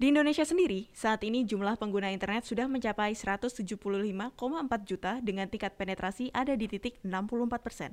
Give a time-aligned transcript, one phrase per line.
[0.00, 3.68] Di Indonesia sendiri, saat ini jumlah pengguna internet sudah mencapai 175,4
[4.88, 7.92] juta dengan tingkat penetrasi ada di titik 64 persen.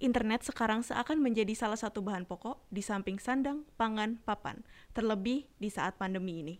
[0.00, 4.64] Internet sekarang seakan menjadi salah satu bahan pokok di samping sandang, pangan, papan,
[4.96, 6.56] terlebih di saat pandemi ini.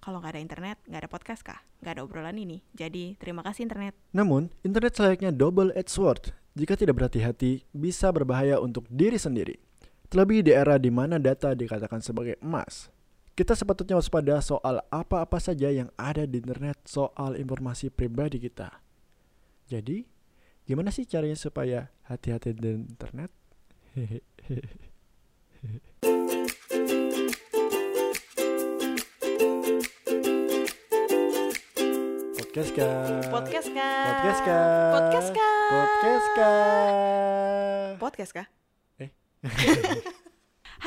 [0.00, 1.60] Kalau nggak ada internet, nggak ada podcast kah?
[1.84, 2.64] Nggak ada obrolan ini.
[2.72, 3.92] Jadi, terima kasih internet.
[4.16, 6.32] Namun, internet selayaknya double edged sword.
[6.56, 9.60] Jika tidak berhati-hati, bisa berbahaya untuk diri sendiri.
[10.08, 12.88] Terlebih di era di mana data dikatakan sebagai emas.
[13.38, 18.82] Kita sepatutnya waspada soal apa-apa saja yang ada di internet soal informasi pribadi kita.
[19.70, 20.02] Jadi,
[20.66, 23.30] gimana sih caranya supaya hati-hati di internet?
[32.42, 33.22] Podcast kah?
[33.30, 34.02] Podcast kah?
[34.02, 34.66] Podcast kah?
[34.90, 35.62] Podcast kah?
[35.70, 38.02] Podcast kah?
[38.02, 38.50] Podcast kah?
[38.98, 39.14] Eh.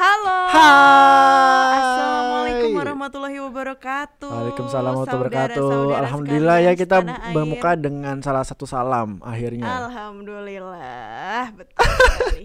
[0.01, 0.49] Halo.
[0.49, 1.77] Hai.
[1.77, 4.33] Assalamualaikum warahmatullahi wabarakatuh.
[4.33, 5.93] Waalaikumsalam warahmatullahi wabarakatuh.
[5.93, 7.37] Alhamdulillah ya kita air.
[7.37, 9.70] bermuka dengan salah satu salam akhirnya.
[9.70, 12.43] Alhamdulillah, betul sekali.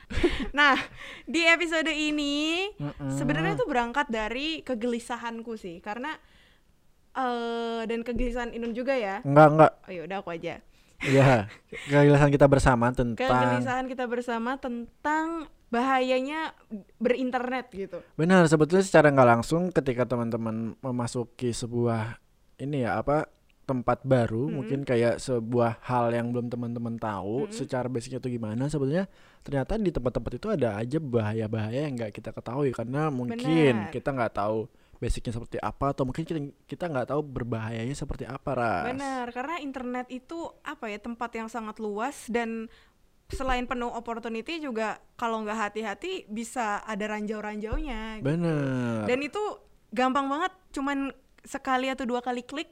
[0.60, 0.76] nah,
[1.24, 3.16] di episode ini Mm-mm.
[3.16, 6.20] sebenarnya itu berangkat dari kegelisahanku sih, karena
[7.16, 9.24] eh dan kegelisahan Inun juga ya.
[9.24, 9.72] Enggak enggak.
[9.88, 10.60] Oh ya udah aku aja.
[11.00, 11.48] Iya.
[11.88, 16.52] Kegelisahan kita bersama tentang Kegelisahan kita bersama tentang bahayanya
[16.98, 18.02] berinternet gitu.
[18.18, 22.18] Benar, sebetulnya secara nggak langsung ketika teman-teman memasuki sebuah
[22.58, 23.30] ini ya apa
[23.70, 24.54] tempat baru, Mm-mm.
[24.58, 27.54] mungkin kayak sebuah hal yang belum teman-teman tahu Mm-mm.
[27.54, 29.06] secara basicnya itu gimana, sebetulnya
[29.46, 33.94] ternyata di tempat-tempat itu ada aja bahaya-bahaya yang nggak kita ketahui karena mungkin Benar.
[33.94, 34.66] kita nggak tahu
[35.00, 38.90] basicnya seperti apa atau mungkin kita kita nggak tahu berbahayanya seperti apa ras.
[38.92, 42.68] Benar, karena internet itu apa ya tempat yang sangat luas dan
[43.32, 48.20] selain penuh opportunity juga kalau nggak hati-hati bisa ada ranjau-ranjaunya.
[48.20, 48.26] gitu.
[48.26, 49.06] Benar.
[49.06, 49.42] Dan itu
[49.90, 51.10] gampang banget, cuman
[51.42, 52.70] sekali atau dua kali klik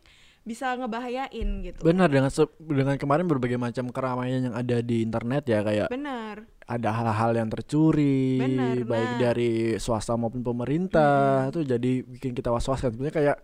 [0.49, 1.85] bisa ngebahayain gitu.
[1.85, 6.89] Benar dengan dengan kemarin berbagai macam keramaian yang ada di internet ya kayak Benar, ada
[6.89, 9.21] hal-hal yang tercuri Benar, baik nah.
[9.29, 13.39] dari swasta maupun pemerintah itu jadi bikin kita was-was kan sebenarnya kayak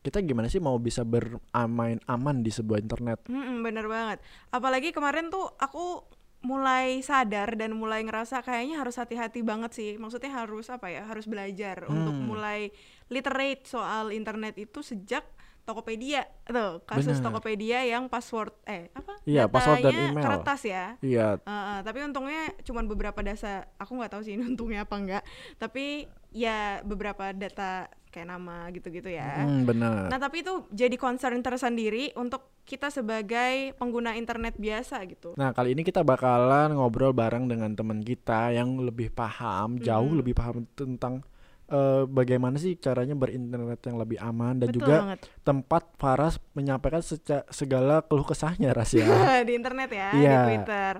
[0.00, 4.22] kita gimana sih mau bisa bermain aman di sebuah internet Mm-mm, bener banget.
[4.54, 6.06] Apalagi kemarin tuh aku
[6.40, 9.90] mulai sadar dan mulai ngerasa kayaknya harus hati-hati banget sih.
[9.96, 11.02] Maksudnya harus apa ya?
[11.04, 12.26] Harus belajar untuk Hmm.
[12.26, 12.70] mulai
[13.06, 15.24] literate soal internet itu sejak
[15.66, 17.24] Tokopedia tuh kasus Benar.
[17.26, 20.22] Tokopedia yang password eh apa Iya, password dan email.
[20.22, 24.46] kertas ya iya Uh, uh, tapi untungnya cuman beberapa data aku nggak tahu sih ini
[24.46, 25.22] untungnya apa enggak
[25.58, 31.36] tapi ya beberapa data kayak nama gitu-gitu ya hmm, benar Nah, tapi itu jadi concern
[31.38, 35.36] tersendiri untuk kita sebagai pengguna internet biasa gitu.
[35.36, 40.18] nah kali ini kita bakalan ngobrol bareng dengan teman kita yang lebih paham jauh Mm-mm.
[40.18, 41.20] lebih paham tentang
[41.66, 45.18] eh, bagaimana sih caranya berinternet yang lebih aman dan Betul juga banget.
[45.42, 47.04] tempat Faras menyampaikan
[47.50, 49.04] segala keluh kesahnya Ras ya
[49.46, 50.30] di internet ya, Iya.
[50.32, 50.92] di Twitter.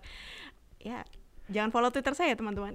[0.79, 1.01] Ya,
[1.47, 2.75] jangan follow Twitter saya, teman-teman.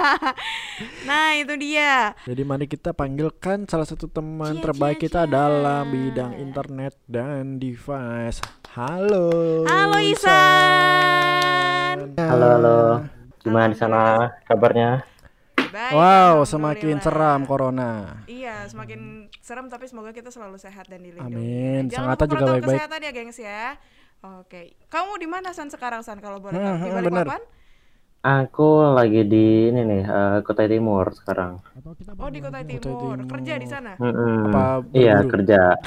[1.08, 2.12] nah, itu dia.
[2.22, 5.32] Jadi mari kita panggilkan salah satu teman Cia, terbaik cia, kita cia.
[5.32, 8.40] dalam bidang internet dan device.
[8.72, 9.64] Halo.
[9.64, 11.96] Halo Isan.
[12.16, 12.78] Halo, halo.
[13.40, 14.00] Gimana di sana
[14.44, 15.00] kabarnya?
[15.66, 18.22] Baik, Wow, semakin seram corona.
[18.24, 21.36] Iya, semakin serem tapi semoga kita selalu sehat dan dilindungi.
[21.36, 21.82] Amin.
[21.88, 22.64] Jangan lupa juga baik-baik.
[22.76, 23.64] kesehatan ya, gengs ya.
[24.22, 24.76] Oke.
[24.86, 26.76] Kamu di mana San sekarang San kalau boleh Hmm, tahu?
[26.76, 27.26] Di hmm, balik bener.
[27.26, 27.42] papan?
[28.26, 31.62] Aku lagi di ini nih, eh, Kota Timur sekarang.
[32.18, 33.22] Oh, di Kota Timur.
[33.22, 33.94] Kerja di sana.
[34.02, 34.50] Mm-mm.
[34.50, 35.78] Apa Iya, kerja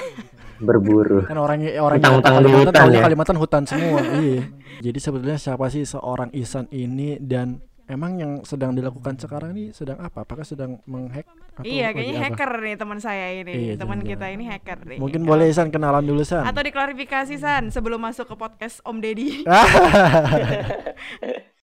[0.64, 1.20] berburu.
[1.28, 3.02] Kan orangnya orang di Kalimantan, hutan ya.
[3.04, 4.00] Kalimantan hutan semua.
[4.24, 4.48] iya.
[4.80, 7.60] Jadi sebetulnya siapa sih seorang Isan ini dan
[7.92, 10.24] emang yang sedang dilakukan sekarang ini sedang apa?
[10.24, 11.28] Apakah sedang menghack?
[11.60, 12.26] atau Iya, kayaknya apa?
[12.32, 13.52] hacker nih teman saya ini.
[13.52, 14.98] Iya, teman kita ini hacker nih.
[15.04, 16.48] Mungkin boleh Isan kenalan dulu San.
[16.48, 19.44] Atau diklarifikasi San sebelum masuk ke podcast Om Deddy.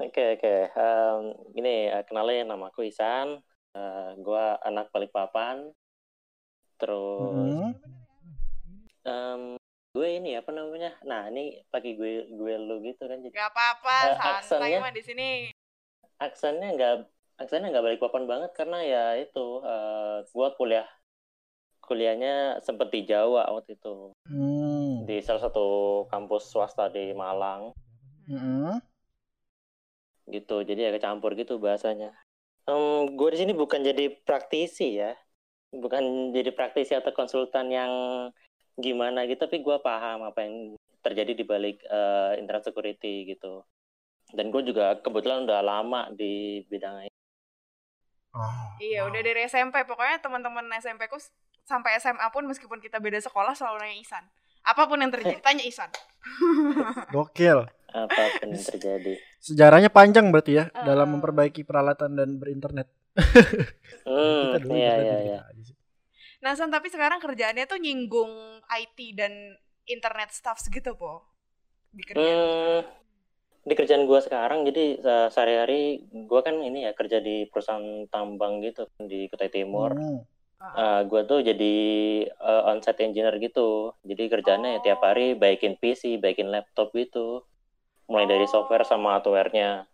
[0.00, 1.20] Oke oke, Em,
[1.52, 3.40] gini eh, kenalin nama aku Isan,
[3.70, 5.70] Eh, gua anak Balikpapan,
[6.74, 7.70] terus Mm-mm.
[9.06, 9.42] em,
[9.94, 13.94] gue ini apa namanya, nah ini pakai gue gue lu gitu kan, jadi Gak apa-apa,
[13.94, 15.28] Eh, santai aksennya- mah di sini.
[16.18, 16.94] aksennya nggak
[17.38, 20.88] aksennya nggak Balikpapan banget karena ya itu eh, gua kuliah
[21.86, 25.06] kuliahnya sempet di Jawa waktu itu Hmm.
[25.06, 25.66] di salah satu
[26.10, 27.70] kampus swasta di Malang.
[28.26, 28.82] Mm-mm.
[30.30, 32.14] Gitu jadi ya kecampur gitu bahasanya
[32.68, 35.16] Em, gue di sini bukan jadi praktisi ya
[35.70, 37.92] bukan jadi praktisi atau konsultan yang
[38.76, 43.64] gimana gitu tapi gue paham apa yang terjadi di balik eh, internet security gitu
[44.30, 47.14] dan gue juga kebetulan udah lama di bidang ini
[48.30, 49.10] Oh, Iya, wow.
[49.10, 49.82] udah dari SMP.
[49.82, 51.18] Pokoknya teman-teman SMP ku
[51.66, 54.24] sampai SMA pun meskipun kita beda sekolah selalu nanya Isan.
[54.62, 55.90] Apa pun yang terjadi, tanya Isan.
[57.10, 57.66] Gokil.
[57.92, 60.84] Apa pun yang terjadi Sejarahnya panjang berarti ya Eh.
[60.84, 62.88] dalam memperbaiki peralatan dan berinternet.
[64.04, 65.40] hmm Kita dulu iya iya iya.
[66.40, 68.32] Nah, San, tapi sekarang kerjaannya tuh nyinggung
[68.64, 69.32] IT dan
[69.84, 71.20] internet stuff segitu, Po.
[71.90, 72.24] Di kerjaan.
[72.24, 72.80] Hmm,
[73.60, 78.64] di kerjaan gua sekarang jadi se- sehari-hari gua kan ini ya kerja di perusahaan tambang
[78.64, 79.92] gitu di Kutai Timur.
[79.92, 80.24] Hmm.
[80.60, 81.74] Eh, gua tuh jadi
[82.24, 83.92] eh, onsite engineer gitu.
[84.00, 87.44] Jadi kerjanya ya tiap hari baikin PC, baikin laptop gitu.
[88.10, 89.86] Mulai dari software sama hardware-nya.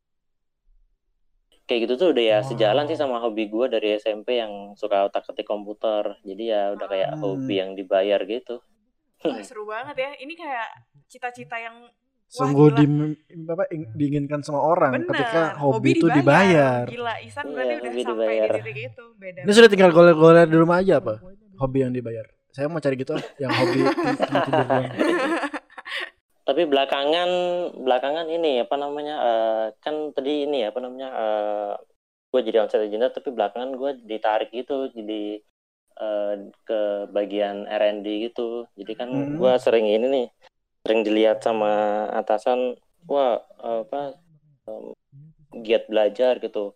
[1.65, 2.49] Kayak gitu tuh udah ya Wow.
[2.49, 6.17] sejalan sih sama hobi gua dari SMP yang suka otak-atik komputer.
[6.23, 7.21] Jadi ya udah kayak Hmm.
[7.21, 8.63] hobi yang dibayar gitu.
[9.21, 10.11] Wah, seru banget ya.
[10.17, 10.69] Ini kayak
[11.05, 11.91] cita-cita yang
[12.27, 13.15] Sungguh dim-
[13.47, 15.15] apa, ing- diinginkan sama orang bener.
[15.15, 16.83] ketika hobi, itu dibayar.
[16.83, 16.85] dibayar.
[16.89, 18.49] Gila, Isan Iya, berarti udah hobi sampai dibayar.
[18.49, 19.05] di titik itu.
[19.15, 19.41] Beda.
[19.41, 21.15] Ini sudah tinggal goler-goler di rumah aja apa?
[21.57, 22.27] Hobi yang dibayar.
[22.51, 23.79] Saya mau cari gitu yang hobi
[24.43, 24.67] tidur.
[26.47, 27.31] Tapi belakangan
[27.75, 31.09] belakangan ini apa namanya eh, kan tadi ini apa namanya
[32.31, 35.43] gue jadi onsite engineer tapi belakangan gue ditarik gitu jadi
[36.01, 36.35] eh,
[36.69, 38.71] ke bagian R&D gitu.
[38.79, 39.35] Jadi kan Hmm.
[39.39, 40.27] gue sering ini nih
[40.87, 41.71] sering dilihat sama
[42.15, 42.79] atasan
[43.11, 44.15] wah apa
[44.71, 44.95] em,
[45.67, 46.75] giat belajar gitu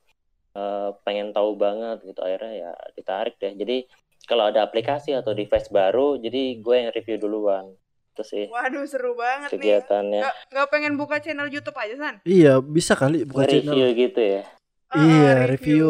[0.50, 3.54] Eh, pengen tahu banget gitu akhirnya ya ditarik deh.
[3.54, 3.86] Jadi
[4.26, 7.70] kalau ada aplikasi atau device baru jadi gue yang review duluan.
[8.10, 9.58] Itu sih Waduh, seru banget nih.
[9.78, 10.20] kegiatannya.
[10.20, 12.14] Nggak, nggak pengen buka channel YouTube aja, San?
[12.22, 13.94] Iya, bisa kali buka review channel.
[13.96, 14.42] gitu ya
[14.88, 15.88] Ah, Iya, review.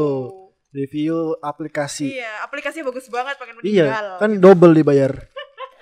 [0.71, 2.15] Review aplikasi.
[2.15, 4.07] Iya, aplikasinya bagus banget, pengen Iya, meninggal.
[4.21, 5.13] kan double dibayar.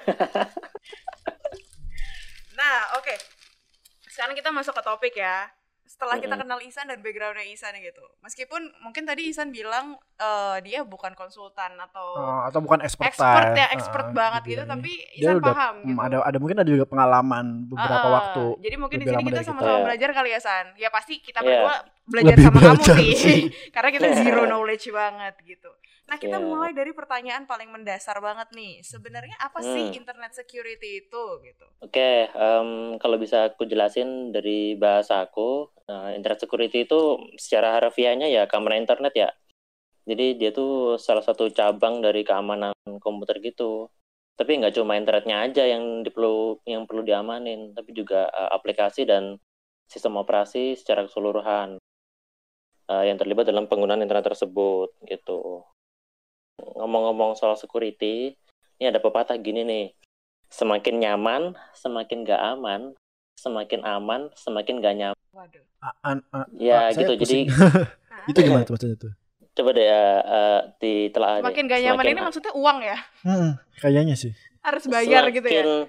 [2.55, 3.15] Nah, oke.
[4.09, 5.47] Sekarang kita masuk ke topik ya.
[5.99, 8.07] Setelah kita kenal Isan dan backgroundnya Isan gitu.
[8.23, 13.59] Meskipun mungkin tadi Isan bilang eh, dia bukan konsultan atau Oh, atau bukan expert expert
[13.59, 15.99] ya, expert Ah, banget gitu, tapi Dia Isan udah paham hmm, gitu.
[16.07, 18.15] ada ada mungkin ada juga pengalaman beberapa ah.
[18.15, 18.45] waktu.
[18.63, 19.85] Jadi mungkin di sini kita sama-sama Iya.
[19.91, 20.67] belajar kali ya San.
[20.79, 21.51] Ya pasti kita Iya.
[21.51, 21.75] berdua
[22.07, 23.11] belajar Lebih sama belajar kamu sih.
[23.19, 23.41] sih.
[23.75, 25.71] Karena kita zero knowledge banget gitu.
[26.09, 26.49] Nah, kita Iya.
[26.49, 28.81] mulai dari pertanyaan paling mendasar banget nih.
[28.81, 29.99] Sebenarnya apa sih Hmm.
[30.01, 31.67] internet security itu gitu?
[31.85, 38.27] Oke, em, kalau bisa aku jelasin dari bahasa aku, nah, internet security itu secara harfiahnya
[38.27, 39.29] ya keamanan internet ya.
[40.09, 42.73] Jadi dia tuh salah satu cabang dari keamanan
[43.05, 43.93] komputer gitu.
[44.35, 49.37] Tapi nggak cuma internetnya aja yang diperlu yang perlu diamanin, tapi juga eh, aplikasi dan
[49.85, 51.77] sistem operasi secara keseluruhan
[52.89, 55.69] eh, yang terlibat dalam penggunaan internet tersebut gitu.
[56.59, 58.35] Ngomong-ngomong soal security,
[58.77, 59.87] ini ada pepatah gini nih
[60.49, 62.95] semakin nyaman, semakin gak aman,
[63.35, 65.21] semakin aman, semakin gak nyaman.
[65.31, 65.63] Waduh.
[66.03, 67.13] An- Ya saya gitu.
[67.17, 67.39] Jadi
[68.31, 69.13] itu gimana tuh maksudnya tuh?
[69.49, 71.51] coba deh uh, uh, ditelaah deh.
[71.51, 72.99] Semakin gak nyaman Semakin- ini maksudnya uang ya?
[73.23, 74.31] Hmm, kayaknya sih.
[74.63, 75.63] Harus bayar gitu ya?
[75.63, 75.87] semakin-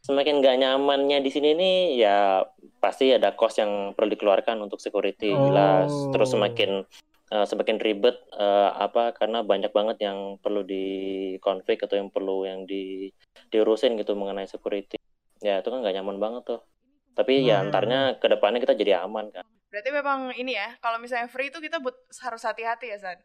[0.00, 2.40] Semakin gak nyamannya di sini nih ya
[2.80, 5.52] pasti ada cost yang perlu dikeluarkan untuk security Oh.
[5.52, 5.92] jelas.
[6.10, 6.88] Terus semakin
[7.30, 12.66] uh, semakin ribet uh, apa karena banyak banget yang perlu di-config atau yang perlu yang
[12.66, 13.10] di
[13.50, 14.98] diurusin gitu mengenai security.
[15.40, 16.60] Ya itu kan gak nyaman banget tuh.
[17.16, 17.70] Tapi ya Hmm.
[17.70, 19.44] antarnya ke depannya kita jadi aman kan.
[19.70, 23.18] Berarti memang ini ya, kalau misalnya free itu kita but- harus hati-hati ya, San?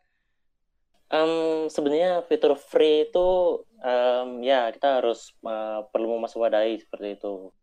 [1.06, 7.54] Em, sebenarnya fitur free itu em, ya kita harus uh, perlu mewaspadai seperti itu.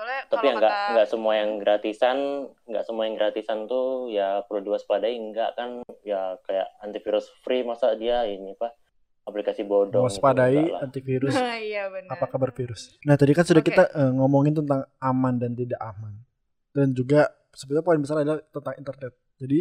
[0.00, 0.90] Soalnya Tapi kalau ya nggak kata...
[0.96, 2.16] nggak semua yang gratisan,
[2.64, 5.12] nggak semua yang gratisan tuh ya perlu diwaspadai.
[5.12, 8.72] Enggak kan ya kayak antivirus free masa dia ini apa
[9.28, 10.00] aplikasi bodong.
[10.00, 11.36] gitu, Waspadai antivirus.
[11.36, 12.16] Nah, iya benar.
[12.16, 12.96] apa kabar virus?
[13.04, 13.68] Nah tadi kan sudah Oke.
[13.68, 16.16] kita eh, ngomongin tentang aman dan tidak aman,
[16.72, 19.12] dan juga sebenarnya poin besar adalah tentang internet.
[19.36, 19.60] Jadi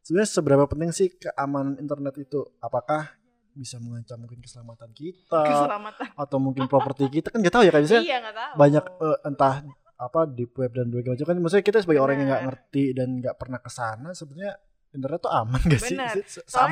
[0.00, 2.40] sebenarnya seberapa penting sih keamanan internet itu?
[2.64, 3.14] Apakah
[3.54, 6.06] bisa mengancam mungkin keselamatan kita Keselamatan.
[6.12, 8.18] atau mungkin properti kita kan nggak tahu ya kan misalnya Iya,
[8.54, 9.54] banyak eh, entah
[9.94, 13.08] apa di web dan berbagai macam kan maksudnya kita sebagai orang yang nggak ngerti dan
[13.22, 14.58] nggak pernah ke sana sebenarnya
[14.94, 15.92] internet tuh aman gak sih?
[15.92, 16.22] Seaman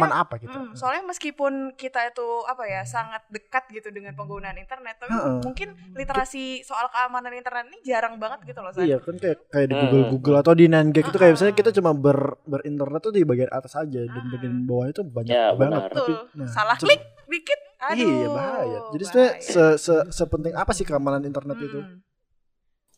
[0.09, 0.55] Soalnya- apa gitu?
[0.55, 5.39] Hmm, soalnya meskipun kita itu apa ya sangat dekat gitu dengan penggunaan internet, tapi Heeh.
[5.41, 8.83] mungkin literasi soal keamanan internet ini jarang banget gitu loh, San.
[8.83, 9.83] Iya kan kayak kayak di Hmm.
[9.85, 13.51] Google Google atau di Nangek itu kayak misalnya kita cuma ber berinternet tuh di bagian
[13.51, 14.31] atas aja dan Ah.
[14.31, 15.91] bagian bawah itu banyak Ya, banget benar.
[15.91, 16.47] tapi Betul.
[16.47, 17.99] Salah se- klik dikit, aduh.
[17.99, 18.79] Iya bahaya.
[18.91, 19.51] Jadi sebenarnya bahaya.
[19.51, 21.81] se, se sepenting apa sih keamanan internet itu?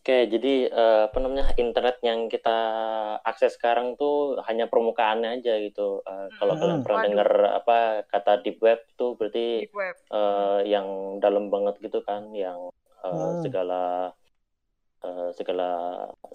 [0.04, 2.52] Oke, jadi eh, apa namanya internet yang kita
[3.24, 6.04] akses sekarang tuh hanya permukaannya aja gitu.
[6.04, 6.60] Eh, kalau Hmm.
[6.60, 7.30] kalian pernah dengar
[7.64, 7.76] apa
[8.12, 9.96] kata deep web itu berarti Deep web.
[10.12, 12.68] eh, yang dalam banget gitu kan, yang
[13.00, 13.40] eh, Hmm.
[13.40, 14.12] segala
[15.08, 15.68] eh, segala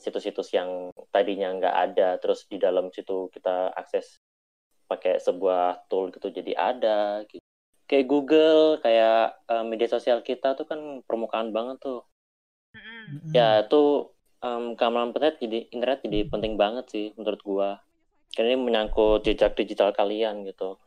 [0.02, 4.18] situs-situs yang tadinya nggak ada, terus di dalam situ kita akses
[4.90, 7.46] pakai sebuah tool gitu jadi ada gitu.
[7.86, 12.09] Kayak Google, kayak eh, media sosial kita tuh kan permukaan banget tuh.
[13.10, 13.34] Mm-mm.
[13.34, 13.82] Ya itu
[14.39, 17.70] em, keamanan internet jadi internet jadi penting banget sih menurut gua.
[18.30, 20.78] Karena ini menyangkut jejak digital kalian gitu.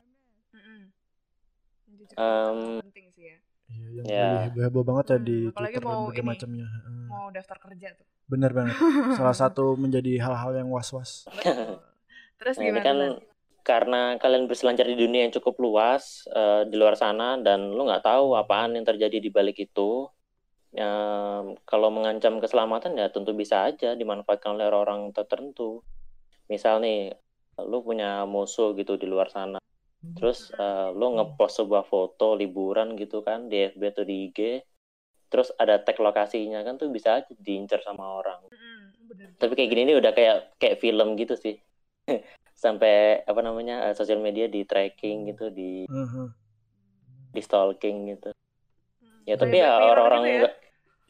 [1.89, 3.39] Itu juga Em, penting sih ya.
[3.73, 4.29] Iya, yang Ya.
[4.29, 6.31] lagi heboh-heboh banget ya Hmm, di apalagi Twitter dan mau berbagai ini.
[6.31, 6.67] macamnya.
[6.69, 7.07] Heeh.
[7.09, 8.07] Mau daftar kerja tuh.
[8.29, 8.77] Bener banget.
[9.19, 11.27] Salah satu menjadi hal-hal yang was-was.
[12.39, 12.85] Terus Nah, ini gimana?
[12.85, 13.15] kan San?
[13.63, 18.03] karena kalian berselancar di dunia yang cukup luas eh, di luar sana dan lu nggak
[18.03, 20.11] tahu apaan yang terjadi di balik itu.
[20.73, 25.85] Em, kalau mengancam keselamatan ya tentu bisa aja dimanfaatkan oleh orang tertentu.
[26.49, 27.13] Misal nih,
[27.61, 29.61] lu punya musuh gitu di luar sana.
[30.17, 34.39] Terus eh, lu ngepost sebuah foto liburan gitu kan di FB atau di IG.
[35.29, 38.41] Terus ada tag lokasinya kan tuh bisa aja diincar sama orang.
[39.09, 41.61] Bener Tapi kayak gini nih udah kayak kayak film gitu sih.
[42.63, 46.29] Sampai apa namanya eh, sosial media di tracking gitu, di Heeh.
[47.33, 48.33] di stalking gitu.
[49.29, 50.37] Ya tapi Kayak ya Mirror orang-orang gitu ya?
[50.37, 50.55] enggak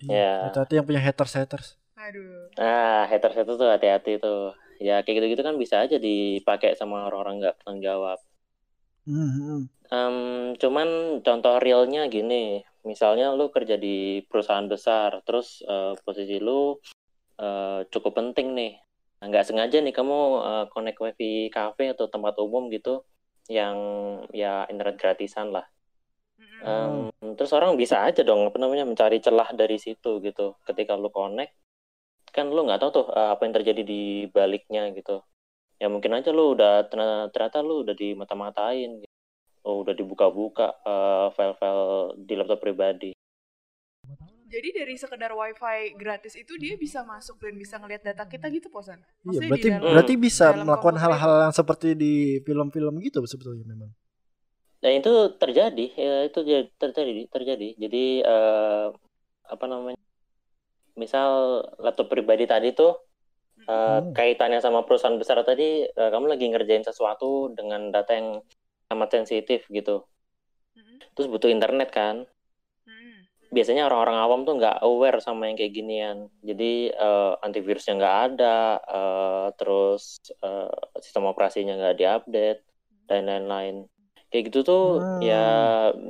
[0.07, 0.15] Iya.
[0.15, 0.33] Ya.
[0.51, 1.79] Hati-hati yang punya haters-haters.
[2.03, 2.51] Aduh.
[2.59, 4.57] ah haters itu tuh hati-hati tuh.
[4.83, 8.19] Ya kayak gitu-gitu kan bisa aja dipakai sama orang-orang nggak bertanggung jawab.
[9.07, 9.71] Mhm.
[9.93, 10.17] Em,
[10.57, 10.89] cuman
[11.21, 16.81] contoh realnya gini, misalnya lu kerja di perusahaan besar, terus eh, posisi lu
[17.39, 18.73] eh, cukup penting nih.
[19.23, 23.07] Nah, nggak sengaja nih kamu eh, connect wifi cafe atau tempat umum gitu,
[23.47, 23.77] yang
[24.35, 25.67] ya internet gratisan lah.
[26.63, 27.11] Mm-mm.
[27.11, 30.55] Em, terus orang bisa aja dong apa namanya mencari celah dari situ gitu.
[30.63, 31.59] Ketika lu connect,
[32.31, 35.21] kan lu nggak tahu tuh eh, apa yang terjadi di baliknya gitu.
[35.83, 39.11] Ya mungkin aja lu udah ternyata, ternyata lu udah dimata-matain gitu.
[39.63, 43.11] Oh, udah dibuka-buka eh, file-file di laptop pribadi.
[44.53, 48.69] Jadi dari sekedar wifi gratis itu dia bisa masuk dan bisa ngelihat data kita gitu
[48.69, 49.01] posan.
[49.25, 53.89] Iya, berarti dalam, berarti bisa dalam melakukan hal-hal yang seperti di film-film gitu sebetulnya memang.
[54.83, 57.69] Dan itu terjadi, ya itu jadi- terjadi, terjadi.
[57.79, 58.87] Jadi eh,
[59.47, 60.01] apa namanya?
[60.99, 62.99] Misal laptop pribadi tadi tuh
[63.63, 64.11] eh, Hmm.
[64.11, 68.43] kaitannya sama perusahaan besar tadi, eh, kamu lagi ngerjain sesuatu dengan data yang
[68.91, 70.03] amat sensitif gitu.
[70.75, 70.99] Mm-mm.
[71.15, 72.27] Terus butuh internet kan?
[72.91, 73.23] Mm-mm.
[73.55, 76.19] Biasanya orang-orang awam tuh nggak aware sama yang kayak ginian.
[76.43, 82.61] Jadi eh, antivirusnya nggak ada, eh, terus eh, sistem operasinya nggak diupdate
[83.07, 83.87] dan lain-lain.
[84.33, 85.21] Kayak gitu tuh Hmm.
[85.21, 85.45] ya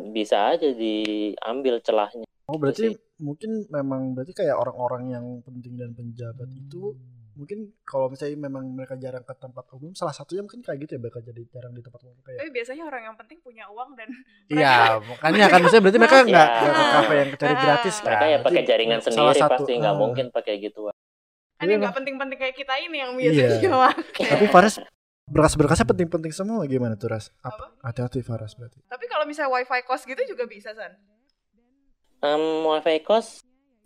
[0.08, 2.22] bisa aja diambil celahnya.
[2.44, 2.94] Oh, Gitu berarti sih.
[3.18, 6.94] mungkin memang berarti kayak orang-orang yang penting dan penjabat itu
[7.32, 11.00] mungkin kalau misalnya memang mereka jarang ke tempat umum salah satunya mungkin kayak gitu ya
[11.00, 14.08] mereka jadi jarang di tempat umum kayak Tapi biasanya orang yang penting punya uang dan
[14.52, 16.60] Iya, makanya kan misalnya berarti mereka nggak Ya.
[16.60, 18.04] ke kafe yang cari gratis kan.
[18.06, 19.98] Mereka ya pakai jaringan salah sendiri satu, pasti nggak ah.
[19.98, 20.92] mungkin pakai gituan.
[20.92, 23.74] kan Iya, yang nggak penting-penting kayak kita ini yang biasanya Iya.
[23.88, 24.24] pakai.
[24.28, 24.74] Tapi Faras
[25.26, 27.30] berkas-berkasnya penting-penting semua gimana tuh Ras?
[27.40, 27.70] Apa?
[27.80, 28.82] Hati-hati Faras berarti.
[28.84, 30.98] Tapi kalau misalnya wifi kos gitu juga bisa san.
[32.20, 33.42] Em, wifi kos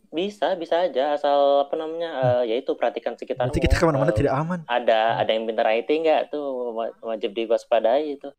[0.07, 3.51] bisa bisa aja asal apa namanya eh, yaitu perhatikan sekitarmu.
[3.51, 4.61] Berarti kita ke mana-mana Eh, tidak aman.
[4.65, 8.31] ada ada yang pintar IT nggak tuh wa- wajib diwaspadai itu.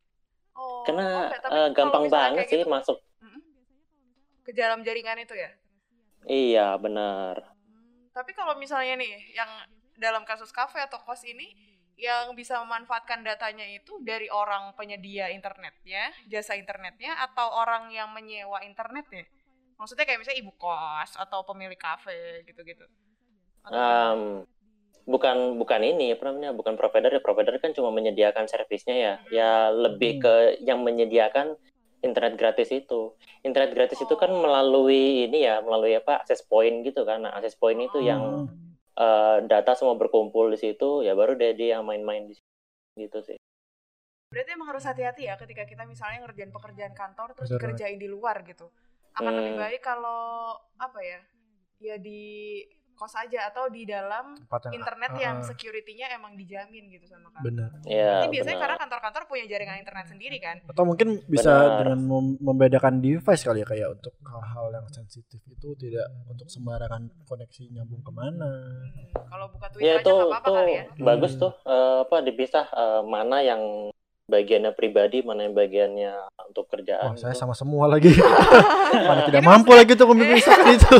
[0.58, 2.98] Oh, Karena oke, tapi eh, gampang banget sih gitu, masuk.
[4.42, 5.51] ke dalam jaringan itu ya.
[6.24, 7.36] Iya benar.
[7.51, 9.51] Hmm, Tapi kalau misalnya nih yang
[9.94, 11.51] dalam kasus kafe atau kos ini
[11.98, 18.62] yang bisa memanfaatkan datanya itu dari orang penyedia internetnya, jasa internetnya atau orang yang menyewa
[18.62, 19.25] internetnya.
[19.82, 22.86] Maksudnya kayak misalnya ibu kos atau pemilik kafe gitu-gitu.
[23.66, 24.22] Atau Em,
[25.10, 29.51] bukan bukan ini apa namanya bukan provider ya provider kan cuma menyediakan servisnya ya ya
[29.72, 30.22] lebih Hmm.
[30.22, 30.34] ke
[30.68, 31.56] yang menyediakan
[32.04, 37.08] internet gratis itu internet gratis itu kan melalui ini ya melalui apa akses point gitu
[37.08, 38.66] kan nah akses point itu yang Hmm.
[38.98, 42.50] Eh, data semua berkumpul di situ ya baru deh dia yang main-main di situ
[42.98, 43.38] gitu sih
[44.27, 48.12] Berarti emang harus hati-hati ya ketika kita misalnya ngerjain pekerjaan kantor terus Bener dikerjain di
[48.12, 48.68] luar gitu.
[49.16, 49.62] Akan lebih Hmm.
[49.63, 51.22] baik kalau apa ya?
[51.80, 52.60] Ya di
[52.98, 54.34] kos aja atau di dalam
[54.68, 57.46] internet ah, yang security-nya emang dijamin gitu sama kantor.
[57.46, 57.70] benar.
[57.86, 58.63] ya Tapi biasanya benar.
[58.66, 60.58] karena kantor-kantor punya jaringan internet sendiri kan.
[60.66, 61.77] Atau mungkin bisa Benar.
[61.80, 67.06] dengan mem- membedakan device kali ya kayak untuk hal-hal yang sensitif itu tidak untuk sembarangan
[67.24, 68.50] koneksi nyambung ke mana.
[68.50, 70.84] Hmm, kalau buka Twitter ya aja itu nggak apa-apa kali ya.
[71.00, 71.42] bagus Hmm.
[71.44, 73.62] tuh eh, apa dipisah eh, mana yang
[74.27, 76.13] bagiannya pribadi mana yang bagiannya
[76.46, 77.39] untuk Wah, kerjaan saya gitu.
[77.39, 78.12] sama semua lagi.
[79.07, 80.96] Mana tidak Ini mampu lagi tuh memisahkan itu.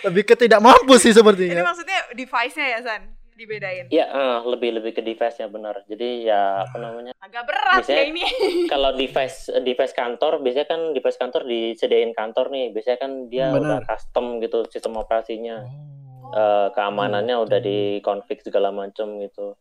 [0.00, 1.62] Lebih ke tidak mampu sih Ini sepertinya.
[1.64, 3.02] maksudnya device-nya ya San,
[3.34, 3.84] dibedain.
[3.88, 5.82] Ya, eh, lebih lebih ke device-nya benar.
[5.84, 7.12] Jadi ya apa namanya?
[7.18, 8.22] Agak berat Biasanya- ya ini.
[8.72, 12.70] Kalau device device kantor biasanya kan device kantor disediain kantor nih.
[12.70, 13.90] Biasanya kan dia Hmm, udah benar.
[13.90, 15.66] custom gitu sistem operasinya.
[15.66, 16.30] Oh.
[16.30, 17.42] Eh, keamanannya Hmm.
[17.42, 19.58] udah di config segala macam gitu.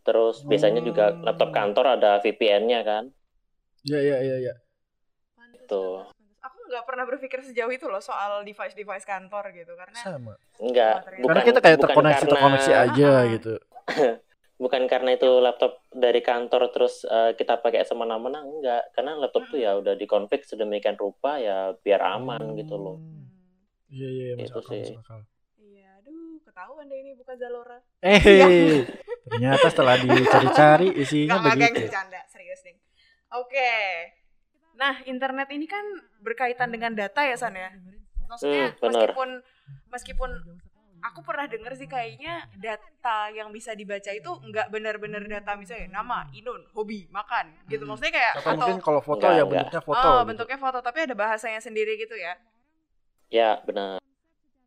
[0.00, 1.22] Terus biasanya juga Oh.
[1.22, 3.04] laptop kantor ada VPN-nya kan.
[3.82, 4.54] Iya iya iya iya.
[5.64, 6.02] Tuh.
[6.40, 10.34] Aku nggak pernah berpikir sejauh itu loh soal device-device kantor gitu karena Sama.
[10.56, 13.22] Enggak, bukan Karena kita kayak bukan terkoneksi karena- terkoneksi aja Ah.
[13.28, 13.54] gitu.
[14.60, 19.56] bukan karena itu laptop dari kantor terus eh, kita pakai semena-mena enggak karena laptop tuh
[19.56, 23.24] ya udah dikonfig sedemikian rupa ya biar aman gitu loh Hmm.
[23.88, 24.82] Iya iya iya, masuk Itu akal, sih.
[24.84, 25.20] masuk akal.
[25.58, 27.78] Iya, aduh, ketahuan deh ini buka Zalora.
[28.00, 28.84] Eh,
[29.28, 31.80] ternyata setelah dicari-cari isinya enggak, begitu.
[31.88, 32.76] bercanda, serius nih.
[33.36, 33.72] Oke.
[34.80, 35.84] Nah, internet ini kan
[36.24, 37.68] berkaitan dengan data ya, San ya?
[38.30, 39.28] Maksudnya Hmm, meskipun
[39.90, 40.30] meskipun
[41.00, 46.28] aku pernah dengar sih kayaknya data yang bisa dibaca itu enggak benar-benar data misalnya nama,
[46.32, 47.84] inun, hobi, makan gitu.
[47.84, 47.96] Hmm.
[47.96, 49.50] Maksudnya kayak Atau mungkin kalau foto Enggak, ya enggak.
[49.68, 49.98] bentuknya foto.
[50.00, 50.28] oh, gitu.
[50.32, 52.34] bentuknya foto tapi ada bahasanya sendiri gitu ya.
[53.30, 54.02] ya benar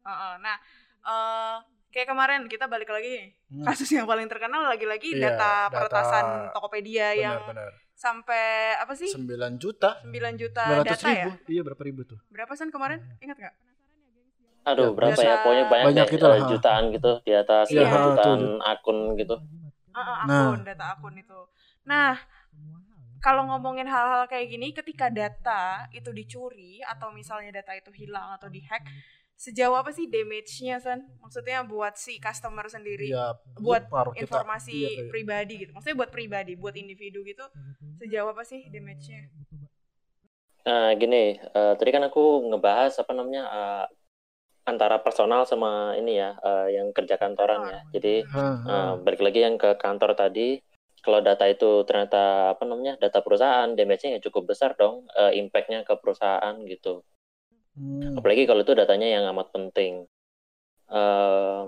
[0.04, 0.34] Heeh.
[0.40, 0.58] Nah,
[1.04, 1.56] eh
[1.94, 3.28] kayak kemarin kita balik lagi nih.
[3.54, 3.64] Hmm.
[3.64, 7.72] Kasus yang paling terkenal lagi-lagi Iya, data data- peretasan Tokopedia yang Benar benar.
[7.94, 8.46] sampai
[8.76, 9.08] apa sih?
[9.08, 10.02] 9 juta.
[10.02, 11.30] 9 juta 900 data ribu.
[11.30, 11.34] ya?
[11.48, 12.18] Iya berapa ribu tuh?
[12.28, 13.00] Berapa sen kemarin?
[13.20, 13.56] Ingat nggak?
[14.64, 17.84] aduh Ya, berapa ya pokoknya banyak, Banyak gitu lah, eh, jutaan gitu di atas Iya,
[17.84, 18.64] jutaan tuh.
[18.64, 19.36] akun gitu
[19.92, 20.50] ah, Nah.
[20.50, 21.40] akun, data akun itu.
[21.84, 22.16] Nah,
[23.20, 28.48] kalau ngomongin hal-hal kayak gini, ketika data itu dicuri atau misalnya data itu hilang atau
[28.48, 28.88] dihack,
[29.36, 31.04] sejauh apa sih damage-nya, San?
[31.20, 34.24] Maksudnya buat si customer sendiri, Iya, buat paruh kita.
[34.24, 35.72] informasi Iya, kayak- pribadi gitu.
[35.76, 37.44] Maksudnya buat pribadi, buat individu gitu,
[38.00, 39.28] sejauh apa sih damage-nya?
[40.64, 43.86] Nah, gini, eh, tadi kan aku ngebahas apa namanya eh,
[44.64, 47.80] antara personal sama ini ya, eh, yang kerja kantoran ya.
[47.92, 48.24] Jadi
[48.64, 50.56] eh, balik lagi yang ke kantor tadi,
[51.04, 55.84] kalau data itu ternyata apa namanya data perusahaan, damage-nya ya cukup besar dong, eh, impact-nya
[55.84, 57.04] ke perusahaan gitu.
[57.74, 58.14] Hmm.
[58.18, 60.06] Apalagi kalau itu datanya yang amat penting.
[60.94, 61.62] Eh,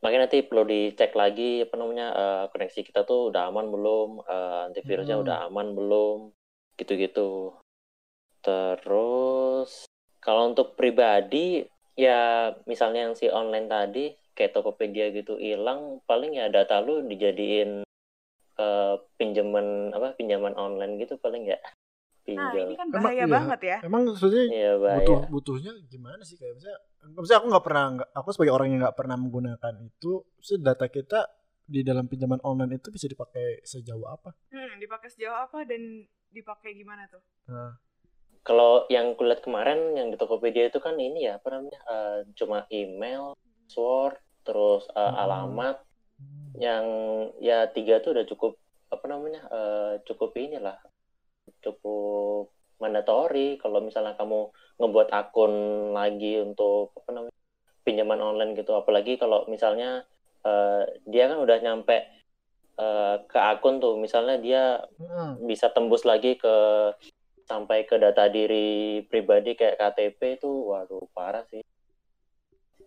[0.00, 4.60] makanya nanti perlu dicek lagi apa namanya eh, koneksi kita tuh udah aman belum, eh,
[4.72, 5.24] antivirusnya Hmm.
[5.28, 6.18] udah aman belum,
[6.80, 7.52] gitu-gitu.
[8.42, 9.84] Terus
[10.24, 16.48] kalau untuk pribadi ya misalnya yang si online tadi kayak Tokopedia gitu hilang, paling ya
[16.48, 17.84] data lu dijadiin
[18.56, 21.60] eh, pinjaman apa pinjaman online gitu paling ya
[22.22, 23.26] Nah, ini kan Emang bahaya iya.
[23.26, 23.78] banget ya.
[23.82, 24.96] Emang maksudnya Iya bahaya.
[25.02, 26.78] butuh butuhnya gimana sih kayak misalnya,
[27.18, 31.26] misalnya aku nggak pernah aku sebagai orang yang nggak pernah menggunakan itu, sih data kita
[31.66, 34.30] di dalam pinjaman online itu bisa dipakai sejauh apa?
[34.54, 37.22] Hmm, dipakai sejauh apa dan dipakai gimana tuh?
[37.50, 37.74] Nah,
[38.42, 42.66] Kalau yang kulihat kemarin yang di Tokopedia itu kan ini ya apa namanya eh, cuma
[42.74, 45.22] email, password, terus eh, Hmm.
[45.22, 45.76] alamat
[46.58, 46.84] yang
[47.38, 48.58] ya tiga tuh udah cukup
[48.90, 50.74] apa namanya eh, cukup inilah
[51.62, 52.50] cukup
[52.82, 53.56] mandatory.
[53.62, 54.50] Kalau misalnya kamu
[54.82, 55.54] ngebuat akun
[55.94, 57.38] lagi untuk apa namanya
[57.86, 58.74] pinjaman online gitu.
[58.74, 60.02] Apalagi kalau misalnya
[60.42, 61.96] eh, dia kan udah nyampe
[62.78, 63.94] eh, ke akun tuh.
[63.94, 64.62] Misalnya dia
[64.98, 66.54] hmm, bisa tembus lagi ke
[67.46, 71.62] sampai ke data diri pribadi kayak KTP itu waduh parah sih.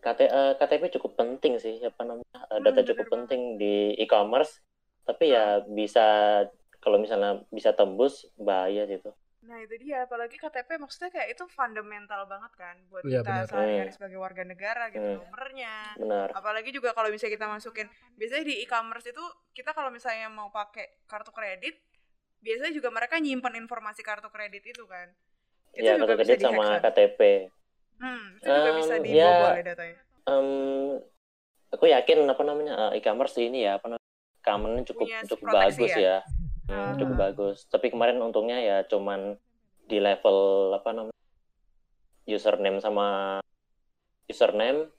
[0.05, 3.97] KT, eh, KTP cukup penting sih apa namanya eh, data Hmm, cukup bener penting di
[3.97, 4.61] e-commerce.
[5.05, 6.05] Tapi ya bisa
[6.85, 9.09] kalau misalnya bisa tembus bahaya gitu
[9.45, 13.45] Nah itu dia, apalagi KTP maksudnya kayak itu fundamental banget kan buat Iya, kita benar.
[13.45, 13.97] sehari-hari Hmm.
[13.97, 15.17] sebagai warga negara gitu Hmm.
[15.21, 15.77] nomornya.
[16.01, 19.21] benar Apalagi juga kalau misalnya kita masukin, biasanya di e-commerce itu
[19.53, 21.77] kita kalau misalnya mau pakai kartu kredit,
[22.41, 25.13] biasanya juga mereka nyimpen informasi kartu kredit itu kan.
[25.77, 26.81] Itu ya juga kartu bisa kredit sama dihack, San.
[26.81, 27.19] KTP
[28.01, 29.05] Hmm, itu juga Em, bisa ya.
[29.05, 29.99] dibobol ya datanya.
[30.25, 30.47] Em,
[31.69, 35.99] aku yakin apa namanya eh, e-commerce ini ya apa namanya cukup Punya cukup bagus ya?
[36.01, 36.17] ya,
[36.65, 36.93] Hmm, Ah.
[36.97, 37.57] cukup bagus.
[37.69, 39.37] Tapi kemarin untungnya ya cuman
[39.85, 40.37] di level
[40.73, 41.21] apa namanya
[42.25, 43.37] username sama
[44.25, 44.89] username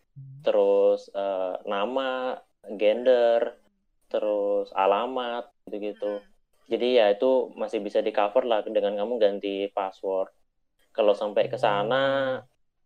[0.46, 2.38] terus eh, nama
[2.78, 3.58] gender
[4.06, 6.22] terus alamat gitu-gitu.
[6.22, 6.34] Hmm.
[6.66, 10.30] jadi ya itu masih bisa di cover lah dengan kamu ganti password.
[10.90, 12.38] Kalau sampai ke sana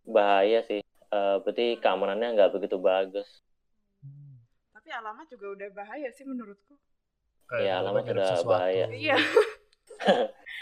[0.05, 0.81] bahaya sih.
[1.11, 3.41] Eh, berarti keamanannya nggak begitu bagus.
[4.73, 6.77] Tapi alamat juga udah bahaya sih menurutku.
[7.51, 8.51] Kayak Iya, kalau alamat udah sesuatu.
[8.53, 8.87] bahaya.
[8.89, 9.17] Iya.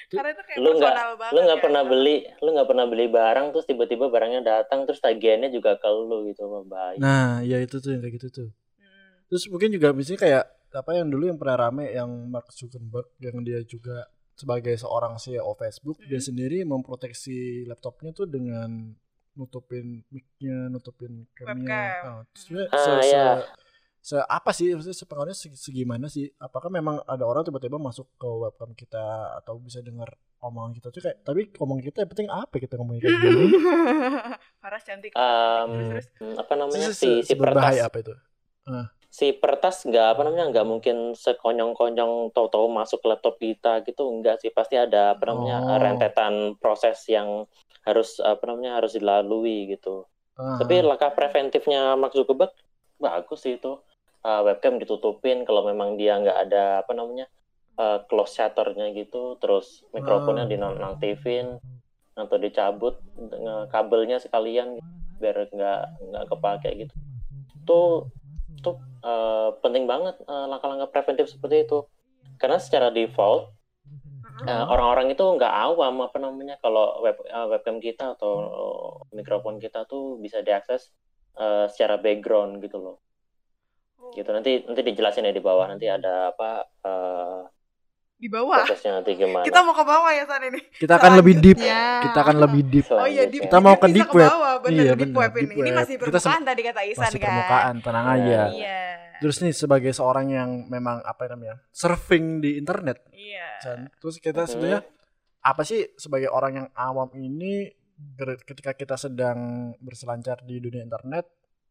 [0.09, 0.96] Karena itu kayak Lu nggak-
[1.29, 4.98] lu nggak kan, pernah beli lu nggak pernah beli barang terus tiba-tiba barangnya datang terus
[4.98, 8.48] tagihannya juga ke lu gitu bahaya Nah, ya itu tuh yang kayak gitu tuh.
[8.74, 9.29] Hmm.
[9.29, 13.37] Terus mungkin juga misalnya kayak apa yang dulu yang pernah rame yang Mark Zuckerberg yang
[13.42, 16.24] dia juga sebagai seorang CEO Facebook dia Mhm.
[16.24, 18.96] sendiri memproteksi laptopnya tuh dengan
[19.35, 21.46] nutupin mic-nya, nutupin Webcam.
[21.62, 21.85] camnya.
[22.03, 23.27] Oh, sebenarnya Ah, se, se- iya.
[24.00, 26.30] Se- apa sih maksudnya sepengaruhnya segi- segimana sih?
[26.37, 29.04] Apakah memang ada orang tiba-tiba masuk ke webcam kita
[29.37, 30.08] atau bisa dengar
[30.38, 33.44] omongan kita tuh kayak tapi omongan kita yang penting apa kita ngomongin kayak gini?
[34.62, 35.12] Paras cantik.
[35.12, 36.37] Terus, terus.
[36.37, 38.14] apa namanya si se- si peretas seberbahaya apa itu?
[39.08, 44.37] si pertas nggak apa namanya nggak mungkin sekonyong-konyong tahu-tahu masuk ke laptop kita gitu enggak
[44.38, 45.80] sih pasti ada apa namanya Oh.
[45.80, 47.48] rentetan proses yang
[47.82, 50.04] harus apa namanya harus dilalui gitu
[50.37, 50.61] Ah.
[50.61, 52.52] tapi langkah preventifnya Mark Zuckerberg
[52.94, 53.80] bagus sih itu
[54.18, 57.31] Uh, webcam ditutupin kalau memang dia nggak ada apa namanya
[57.78, 60.50] uh, close shutternya gitu terus mikrofonnya Ah.
[60.50, 61.62] dinonaktifin
[62.18, 62.98] atau dicabut
[63.70, 64.83] kabelnya sekalian
[65.22, 66.94] biar nggak nggak kepake gitu.
[67.62, 67.81] Itu
[68.59, 68.70] itu
[69.07, 71.87] uh, penting banget uh, langkah-langkah preventif seperti itu.
[72.42, 73.54] Karena secara default
[74.46, 78.35] uh, orang-orang itu nggak awam apa namanya kalau web uh, webcam kita atau
[79.11, 80.94] mikrofon kita tuh bisa diakses
[81.38, 82.96] uh, secara background gitu loh
[84.11, 86.50] gitu nanti nanti dijelasin ya di bawah nanti ada apa
[86.82, 87.42] uh,
[88.14, 88.62] Di bawah.
[88.62, 90.58] prosesnya nanti gimana Kita mau ke bawah ya saat ini.
[90.74, 91.54] kita akan lebih deep.
[91.54, 92.02] Selanjutnya.
[92.02, 92.87] Kita akan lebih deep.
[92.90, 93.42] Oh iya, deep.
[93.46, 94.26] Kita mau ke Bisa deep web.
[94.26, 95.54] bawah, bener, Iya, deep bener, web deep ini.
[95.54, 95.78] Ini web.
[95.78, 97.28] masih Kita permukaan tadi kata Isan Masih kan.
[97.30, 98.40] permukaan, tenang aja.
[98.50, 98.80] Iya.
[99.18, 103.46] Terus nih sebagai seorang yang memang apa namanya surfing di internet, Iya.
[103.61, 103.78] Chan.
[103.96, 104.50] Terus kita Mhm.
[104.50, 104.80] sebenarnya
[105.40, 107.70] apa sih sebagai orang yang awam ini
[108.40, 109.38] ketika kita sedang
[109.76, 111.22] berselancar di dunia internet,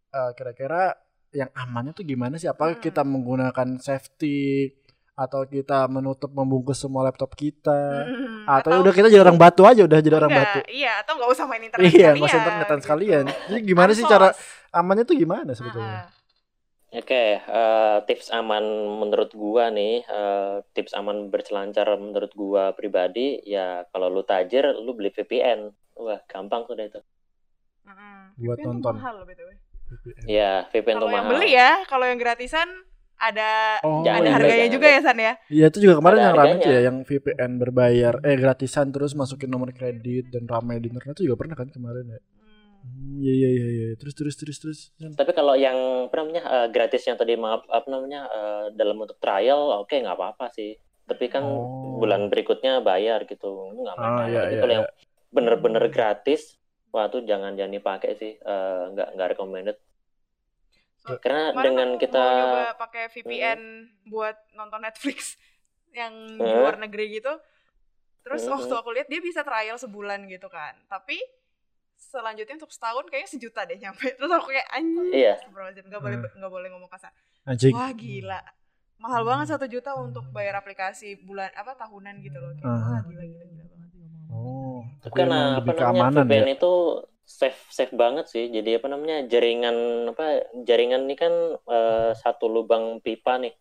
[0.10, 0.96] eh, kira-kira
[1.32, 2.48] yang amannya tuh gimana sih?
[2.48, 2.80] Apa Hmm.
[2.80, 4.72] kita menggunakan safety
[5.14, 8.06] atau kita menutup membungkus semua laptop kita?
[8.06, 10.60] Mm, Atau, ya udah kita jadi orang batu aja udah jadi orang enggak, batu.
[10.70, 12.86] Iya, atau nggak usah main internet Iya, nggak usah internetan gitu.
[12.86, 13.24] sekalian.
[13.50, 14.28] Jadi gimana sih cara
[14.72, 16.08] amannya tuh gimana sebetulnya?
[16.88, 18.64] Oke, eh, tips aman
[18.98, 24.96] menurut gua nih, eh, tips aman berselancar menurut gua pribadi, ya kalau lu tajir, lu
[24.96, 25.68] beli VPN.
[26.00, 27.02] Wah, gampang sudah itu.
[27.84, 28.22] ah, ah.
[28.40, 28.94] Buat VPN tuh nonton.
[28.96, 29.28] mahal loh,
[29.90, 30.26] BTW.
[30.26, 31.32] Ya, VPN tuh Kalau yang mahal.
[31.34, 32.68] beli ya, kalau yang gratisan
[33.18, 34.30] ada Oh, ada iya.
[34.32, 34.76] harganya jangan.
[34.76, 35.34] juga ya San ya.
[35.48, 39.12] Iya itu juga kemarin Ada yang rame tuh ya yang VPN berbayar eh gratisan terus
[39.12, 42.20] masukin nomor kredit dan ramai di internet tuh juga pernah kan kemarin ya.
[42.20, 42.86] Hmm.
[42.86, 43.88] Hmm, iya iya iya iya.
[43.96, 44.80] Terus terus terus terus.
[44.94, 49.18] Tapi kalau yang apa namanya eh, gratis yang tadi maaf apa namanya eh, dalam untuk
[49.18, 50.78] trial, oke nggak apa-apa sih.
[51.04, 51.98] Tapi kan Oh.
[51.98, 54.22] bulan berikutnya bayar gitu, nggak Ah, apa-apa.
[54.28, 54.78] iya, Tapi iya, kalau iya.
[54.78, 54.88] yang
[55.30, 59.78] bener-bener gratis, wah tuh jangan jangan dipakai sih, Eh, nggak nggak recommended.
[60.98, 63.60] So, Karena Kemarin dengan aku kita mau nyoba pakai VPN
[64.06, 65.38] buat nonton Netflix
[66.00, 66.58] yang di Hmm.
[66.60, 67.32] luar negeri gitu.
[68.22, 68.60] Terus Hmm.
[68.60, 70.76] waktu aku lihat dia bisa trial sebulan gitu kan.
[70.86, 71.16] Tapi
[71.96, 74.04] selanjutnya untuk setahun kayaknya sejuta deh nyampe.
[74.18, 75.14] Terus aku kayak anjing.
[75.16, 75.36] Iya.
[75.88, 77.14] Nggak boleh nggak boleh ngomong kasar.
[77.46, 77.72] Anjing.
[77.72, 78.42] Wah gila.
[78.98, 82.52] Mahal banget satu juta untuk bayar aplikasi bulan apa tahunan gitu loh.
[82.58, 82.92] Kayak, Aha.
[82.98, 83.46] wah gila gila.
[85.02, 86.56] Tapi karena apa namanya keamanan VPN ya.
[86.58, 86.74] itu
[87.24, 88.46] safe safe banget sih.
[88.48, 90.26] Jadi apa namanya jaringan apa
[90.64, 93.54] jaringan ini kan eh, satu lubang pipa nih.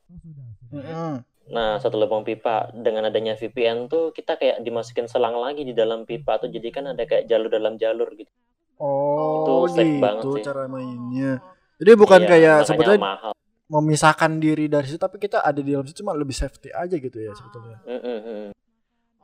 [0.72, 1.22] Mm-mm.
[1.46, 6.02] Nah satu lubang pipa dengan adanya VPN tuh kita kayak dimasukin selang lagi di dalam
[6.02, 8.31] pipa tuh jadi kan ada kayak jalur dalam jalur gitu.
[8.76, 10.42] Oh Itu safe gitu banget sih.
[10.42, 11.38] cara mainnya.
[11.76, 13.33] Jadi bukan Iya, kayak sebetulnya mahal.
[13.66, 17.18] memisahkan diri dari situ tapi kita ada di dalam situ cuma lebih safety aja gitu
[17.18, 17.79] ya sebetulnya.
[17.85, 18.55] Mm-mm-mm.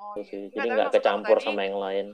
[0.03, 0.51] Oh, Gitu iya.
[0.53, 2.07] Jadi nggak kecampur tadi, sama yang lain.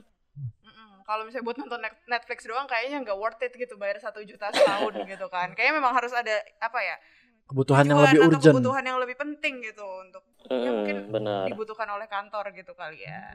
[1.03, 4.53] Kalau misalnya buat nonton Net- Netflix doang kayaknya nggak worth it gitu bayar satu juta
[4.53, 5.57] setahun gitu kan.
[5.57, 6.95] Kayaknya memang harus ada apa ya?
[7.49, 8.53] Kebutuhan yang lebih atau urgent.
[8.53, 11.45] Kebutuhan yang lebih penting gitu untuk ya Mm-mm, mungkin benar.
[11.49, 13.33] dibutuhkan oleh kantor gitu kali ya.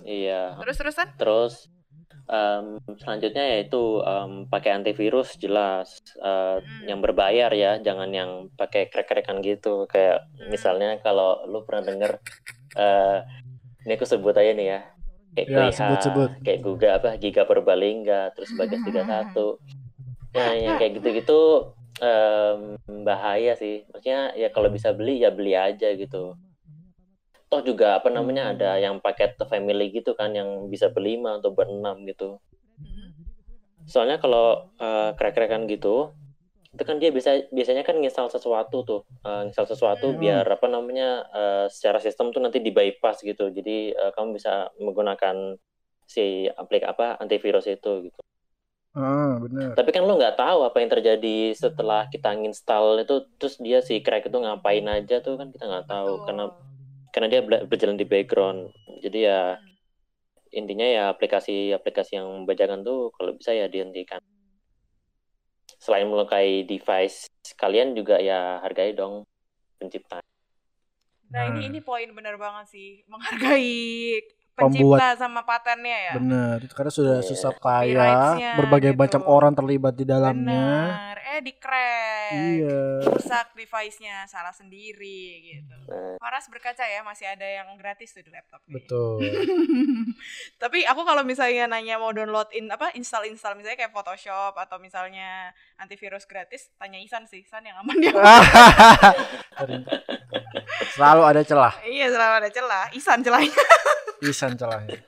[0.00, 0.56] Iya.
[0.64, 1.06] Terus terusan?
[1.20, 1.68] Terus
[2.30, 5.88] em, selanjutnya yaitu em, pakai antivirus jelas
[6.22, 6.84] Eh, Hmm.
[6.86, 9.86] yang berbayar ya, jangan yang pakai crack-crackan gitu.
[9.90, 10.50] Kayak Hmm.
[10.52, 12.12] misalnya kalau lu pernah denger
[12.78, 13.18] eh
[13.84, 14.80] ini aku sebut aja nih ya.
[15.34, 16.30] Kayak Ya, Kleiha, sebut-sebut.
[16.44, 19.58] kayak Guga apa Giga Purbalingga, terus Bagas 31.
[20.36, 21.40] Nah, yang kayak gitu-gitu
[22.00, 23.84] em, bahaya sih.
[23.92, 26.36] Maksudnya ya kalau bisa beli ya beli aja gitu.
[27.52, 28.52] Toh juga apa namanya Hmm.
[28.56, 32.40] ada yang paket family gitu kan yang bisa berlima atau berenam gitu.
[33.84, 36.16] Soalnya kalau uh, crack-crackan gitu,
[36.72, 40.18] itu kan dia bisa biasanya kan nginstal sesuatu tuh, uh, nginstal sesuatu Hmm.
[40.22, 43.52] biar apa namanya uh, secara sistem tuh nanti di bypass gitu.
[43.52, 45.60] Jadi uh, kamu bisa menggunakan
[46.08, 48.20] si aplik apa antivirus itu gitu.
[48.96, 49.72] Ah, benar.
[49.72, 54.00] Tapi kan lo nggak tahu apa yang terjadi setelah kita nginstal itu, terus dia si
[54.00, 56.24] crack itu ngapain aja tuh kan kita nggak tahu Betul.
[56.28, 56.44] karena
[57.12, 58.72] karena dia berjalan di background.
[59.04, 59.60] Jadi ya
[60.52, 64.18] intinya ya aplikasi-aplikasi yang bajakan tuh kalau bisa ya dihentikan.
[65.76, 69.28] Selain melukai device kalian juga ya hargai dong
[69.76, 70.24] pencipta.
[71.32, 71.68] Nah ini Nah.
[71.68, 74.20] ini poin benar banget sih menghargai
[74.52, 76.12] pencipta sama patennya ya.
[76.16, 77.26] Bener, itu karena sudah Iya.
[77.26, 79.00] susah payah, berbagai gitu.
[79.00, 80.68] macam orang terlibat di dalamnya.
[80.92, 81.16] Benar.
[81.32, 82.32] Eh di crack.
[82.32, 82.80] Iya.
[83.08, 85.76] Rusak device-nya, salah sendiri gitu.
[85.88, 88.60] Nah, Waras berkaca ya, masih ada yang gratis tuh di laptop.
[88.68, 89.24] Betul.
[90.62, 94.76] Tapi aku kalau misalnya nanya mau download in apa install install misalnya kayak Photoshop atau
[94.76, 98.12] misalnya antivirus gratis, tanya Isan sih, Isan yang aman dia.
[100.92, 101.72] Selalu ada celah.
[101.82, 103.48] iya selalu ada celah, Isan celahnya.
[104.22, 105.02] Isan celahnya.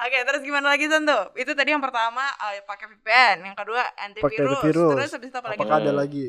[0.00, 1.30] Oke, terus gimana lagi San tuh?
[1.36, 4.90] Itu tadi yang pertama eh, pakai VPN, yang kedua antivirus, antivirus.
[4.96, 5.58] terus habis itu apa lagi?
[5.60, 6.26] Apakah ada lagi?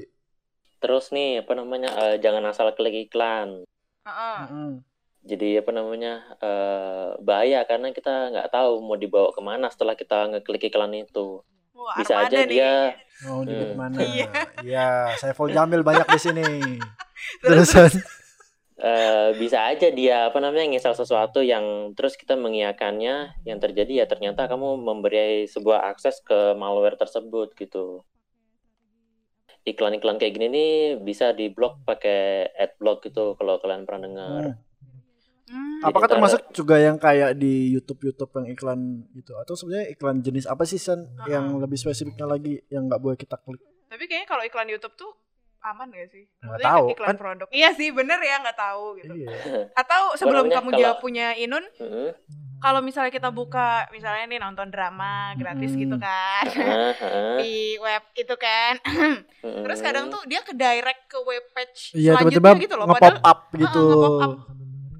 [0.82, 3.62] terus nih apa namanya eh, jangan asal klik iklan.
[4.02, 4.38] Heeh.
[4.50, 4.72] Mm-mm.
[5.22, 10.34] Jadi apa namanya eh, bahaya karena kita nggak tahu mau dibawa ke mana setelah kita
[10.34, 11.46] ngeklik iklan itu.
[11.78, 12.74] Wah, Bisa aja nih dia.
[13.22, 13.78] Mau di Hmm.
[13.78, 13.98] mana?
[14.10, 14.30] Iya.
[14.66, 14.90] Iya,
[15.22, 16.50] Saiful Jamil banyak di sini.
[17.46, 17.94] Terus, Terusan.
[18.82, 24.06] Eh, bisa aja dia apa namanya ngisal sesuatu yang terus kita mengiyakannya yang terjadi ya
[24.10, 28.02] ternyata kamu memberi sebuah akses ke malware tersebut gitu.
[29.62, 34.44] Iklan-iklan kayak gini nih bisa diblok pakai adblock gitu kalau kalian pernah dengar.
[35.52, 35.84] Hmm.
[35.86, 40.24] Apakah ntar- termasuk juga yang kayak di YouTube YouTube yang iklan gitu atau sebenarnya iklan
[40.24, 43.62] jenis apa sih San yang lebih spesifiknya lagi yang nggak boleh kita klik?
[43.91, 45.12] Tapi kayaknya kalau iklan YouTube tuh
[45.63, 46.26] aman gak sih?
[46.36, 47.47] Nggak Maksudnya tahu, iklan kan- produk.
[47.50, 49.13] Iya sih, bener ya nggak tahu gitu.
[49.15, 49.30] Iya.
[49.74, 52.08] Atau sebelum namanya kamu kalau- jawab punya Inun, Mm-mm.
[52.58, 55.82] kalau misalnya kita buka misalnya nih nonton drama gratis Mm-mm.
[55.82, 57.38] gitu kan Ah, ah.
[57.38, 58.74] di web itu kan.
[59.39, 62.86] Terus kadang tuh dia ke direct ke web page Iya selanjutnya tiba-tiba gitu loh.
[62.88, 63.82] nge-pop Padahal up gitu.
[63.84, 64.34] nge-pop up.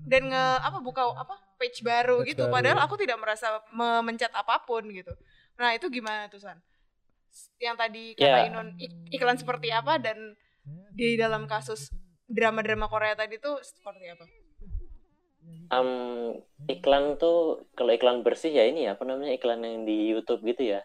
[0.04, 2.44] dan nge apa buka apa page baru Page gitu.
[2.44, 2.54] baru.
[2.54, 5.14] Padahal aku tidak merasa memencet apa pun gitu.
[5.56, 6.60] Nah itu gimana tuh San?
[7.58, 8.44] Yang tadi kata Ya.
[8.46, 10.36] Inun ik- iklan seperti apa dan
[10.92, 11.90] di dalam kasus
[12.26, 14.26] drama-drama Korea tadi tuh seperti apa?
[15.72, 15.88] Am,
[16.68, 20.68] iklan tuh kalau iklan bersih ya ini ya apa namanya iklan yang di YouTube gitu
[20.68, 20.84] ya.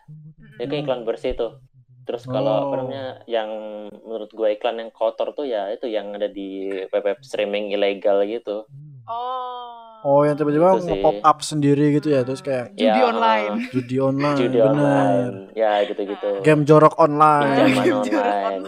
[0.56, 1.58] Ya kan iklan bersih tuh.
[2.06, 2.76] Terus kalau apa Oh.
[2.80, 3.50] namanya yang
[3.90, 8.62] menurut gue iklan yang kotor tuh ya itu yang ada di web streaming ilegal gitu.
[9.10, 9.74] Oh.
[10.06, 13.54] Oh yang tiba-tiba nge-pop up sendiri gitu ya terus kayak judi Ya, online.
[13.74, 14.70] judi online, Judi bener.
[14.70, 15.36] online.
[15.52, 16.30] Ya gitu-gitu.
[16.46, 17.50] Game jorok online.
[17.66, 18.64] Pinjaman Game jual online.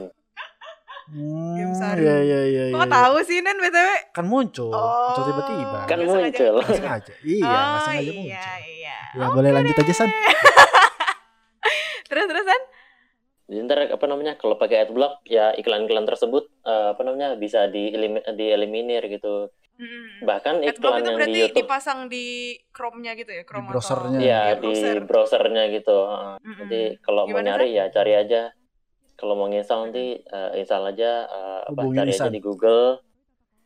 [1.09, 2.01] Hmm, Game saru.
[2.01, 2.65] iya iya iya.
[2.69, 2.93] Kok iya.
[2.93, 3.89] tahu sih Nen BTW?
[4.13, 5.09] Kan muncul, Oh.
[5.09, 5.79] muncul tiba-tiba.
[5.83, 6.29] Kan Nggak sengaja.
[6.29, 6.55] muncul.
[6.59, 7.13] Nggak sengaja.
[7.23, 8.59] Iya, nggak oh, sengaja iya, muncul.
[8.69, 8.97] iya.
[9.11, 10.11] Ya boleh lanjut aja San.
[12.09, 12.63] Terus terusan?
[13.49, 18.25] Jadi ntar apa namanya kalau pakai adblock ya iklan-iklan tersebut eh, apa namanya bisa dielimi-
[18.31, 19.49] dieliminir gitu.
[20.21, 22.25] Bahkan Adblock iklan itu yang di berarti YouTube dipasang di
[22.69, 24.19] Chrome-nya gitu ya, Chrome atau- browsernya.
[24.19, 24.97] ya Iya, di browser.
[25.01, 25.99] browsernya gitu.
[26.03, 26.35] Heeh.
[26.37, 26.57] Mm-mm.
[26.61, 28.43] Jadi kalau mau Gimana, nyari ya cari aja.
[29.19, 33.03] Kalau mau install nanti eh, install aja eh, apa cari aja di Google.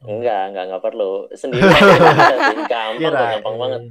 [0.00, 0.18] Oh.
[0.18, 1.12] Enggak, enggak enggak perlu.
[1.38, 1.62] Sendiri
[2.66, 3.20] gampang, kok, Kira.
[3.36, 3.82] gampang banget.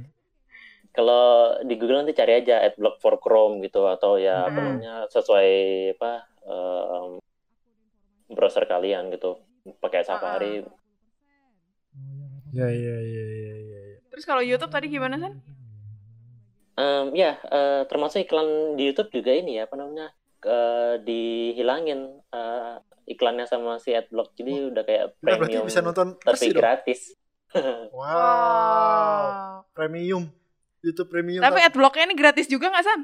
[0.92, 1.24] Kalau
[1.62, 4.76] di Google nanti cari aja adblock for Chrome gitu atau ya apa Hmm.
[4.76, 5.48] namanya sesuai
[5.96, 6.12] apa
[6.44, 7.10] em,
[8.28, 9.40] browser kalian gitu.
[9.78, 10.66] Pakai Safari.
[12.52, 13.78] Ya ya ya ya ya.
[13.88, 13.96] ya.
[14.12, 15.40] Terus kalau YouTube tadi gimana San?
[16.72, 20.12] Em, ya, eh, termasuk iklan di YouTube juga ini ya, apa namanya,
[20.46, 22.74] eh, dihilangin eh,
[23.10, 27.00] iklannya sama si adblock, jadi udah kayak berarti premium, bisa nonton tapi gratis.
[27.92, 29.68] Wow.
[29.76, 30.24] Premium.
[30.80, 31.44] YouTube premium.
[31.44, 33.00] Tapi adblocknya ini gratis juga nggak San?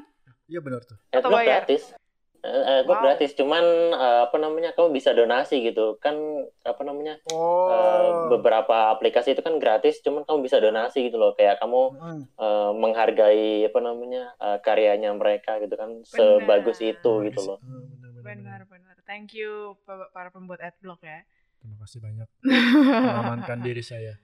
[0.49, 0.97] Iya benar tuh.
[1.13, 1.93] Atau Adblock gratis,
[2.39, 2.47] Eh,
[2.79, 3.05] adblock Wow.
[3.05, 6.15] gratis, cuman eh, apa namanya, kamu bisa donasi gitu, kan
[6.61, 8.29] apa namanya, eh, Oh.
[8.29, 12.23] beberapa aplikasi itu kan gratis, cuman kamu bisa donasi gitu loh, kayak kamu Hmm.
[12.31, 17.59] eh, menghargai apa namanya eh, karyanya mereka gitu kan, sebagus itu gitu loh.
[17.59, 18.23] Hmm, benar, benar, benar.
[18.23, 18.95] Benar, benar.
[19.03, 19.51] Thank you
[19.83, 21.27] pa- para pembuat adblock ya.
[21.59, 22.27] Terima kasih banyak
[23.03, 24.15] mengamankan diri saya.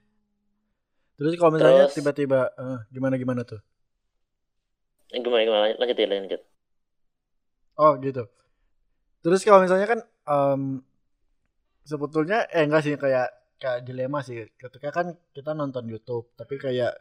[1.15, 3.59] Terus kalau misalnya Terus- tiba-tiba eh, gimana gimana tuh?
[5.09, 6.41] Gimana gimana lanjut ya lanjut.
[7.75, 8.23] Oh gitu.
[9.23, 10.61] Terus kalau misalnya kan em,
[11.83, 13.27] sebetulnya eh enggak sih kayak
[13.59, 14.47] kayak dilema sih.
[14.55, 16.93] Ketika kan kita nonton YouTube, tapi kayak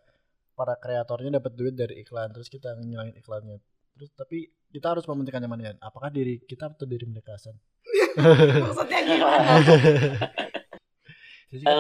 [0.55, 3.59] para kreatornya dapat duit dari iklan, terus kita ngilangin iklannya.
[3.95, 5.73] Terus tapi kita harus mementingkan yang mana ya?
[5.79, 7.39] Apakah diri kita atau diri mereka?
[8.19, 9.51] Maksudnya gimana?
[11.55, 11.71] Bisa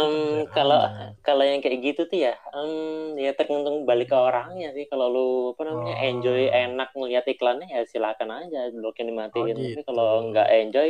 [0.55, 0.81] kalau
[1.27, 4.87] kalau yang kayak gitu tuh ya, em, ya tergantung balik ke orangnya sih.
[4.87, 6.07] Kalau lu apa namanya Oh.
[6.07, 9.57] enjoy enak ngeliat iklannya ya silakan aja bloknya dimatiin.
[9.59, 9.83] Oh, Tapi gitu.
[9.83, 10.89] kalau nggak enjoy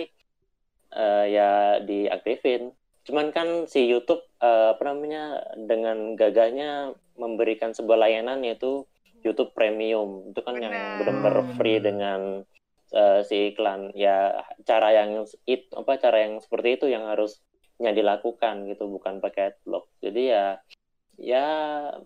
[0.94, 2.70] eh, ya diaktifin.
[3.04, 8.84] Cuman kan si YouTube eh, apa namanya dengan gagahnya memberikan sebuah layanan yaitu
[9.24, 10.28] YouTube Premium.
[10.28, 11.00] Itu kan yang Benar.
[11.00, 12.44] benar-benar free dengan
[12.92, 13.96] eh, si iklan.
[13.96, 17.40] Ya cara yang it apa cara yang seperti itu yang harus
[17.82, 20.46] nya dilakukan gitu bukan pakai adblock jadi ya
[21.18, 21.46] ya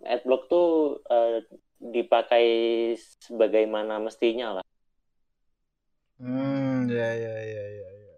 [0.04, 1.44] adblock tuh uh,
[1.78, 2.46] dipakai
[3.22, 4.66] sebagaimana mestinya lah.
[6.18, 7.88] Hmm, ya ya ya ya.
[7.94, 8.16] ya.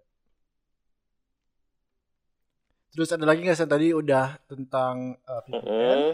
[2.91, 6.11] Terus ada lagi nggak sih tadi udah tentang uh, VPN, mm -hmm.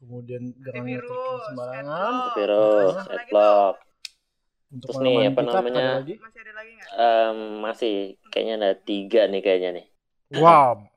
[0.00, 3.74] kemudian jangan virus, sembarangan, virus, adblock.
[4.68, 5.84] Untuk Terus nih apa namanya?
[5.84, 6.14] Ada lagi?
[6.20, 6.90] Masih ada lagi nggak?
[6.96, 7.94] Um, masih,
[8.32, 9.86] kayaknya ada tiga nih kayaknya nih.
[10.36, 10.88] Wow,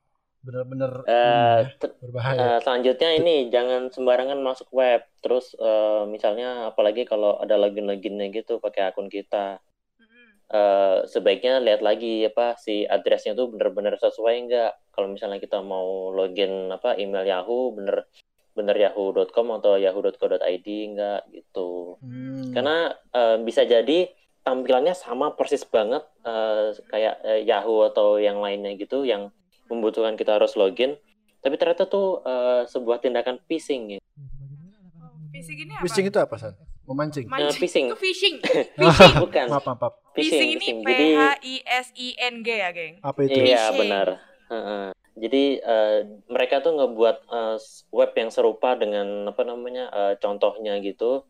[0.43, 1.59] bener-bener uh,
[2.03, 2.39] berbahaya.
[2.39, 5.05] Uh, selanjutnya ini jangan sembarangan masuk web.
[5.23, 9.61] Terus uh, misalnya apalagi kalau ada login-loginnya gitu pakai akun kita.
[10.51, 14.75] Uh, sebaiknya lihat lagi apa si addressnya tuh bener-bener sesuai enggak.
[14.91, 18.03] Kalau misalnya kita mau login apa email Yahoo bener
[18.51, 21.95] bener yahoo.com atau yahoo.co.id enggak gitu.
[22.03, 22.51] Hmm.
[22.51, 24.11] Karena uh, bisa jadi
[24.41, 29.29] tampilannya sama persis banget uh, kayak uh, Yahoo atau yang lainnya gitu yang
[29.69, 30.97] membutuhkan kita harus login.
[31.41, 33.99] Tapi ternyata tuh uh, sebuah tindakan phishing ya.
[35.33, 35.83] Phishing ini apa?
[35.87, 36.53] Phishing itu apa, San?
[36.85, 37.25] Memancing.
[37.25, 37.87] Uh, phishing.
[37.89, 38.35] Itu phishing.
[38.77, 39.47] phishing bukan.
[39.49, 39.93] Maaf, maaf, maaf.
[40.13, 42.95] Phishing, phishing ini P H I S I N G ya, geng.
[43.01, 43.39] Apa itu?
[43.41, 44.07] Iya, benar.
[44.51, 44.85] Uh -uh.
[45.15, 47.57] Jadi uh, mereka tuh ngebuat uh,
[47.91, 51.25] web yang serupa dengan apa namanya uh, contohnya gitu.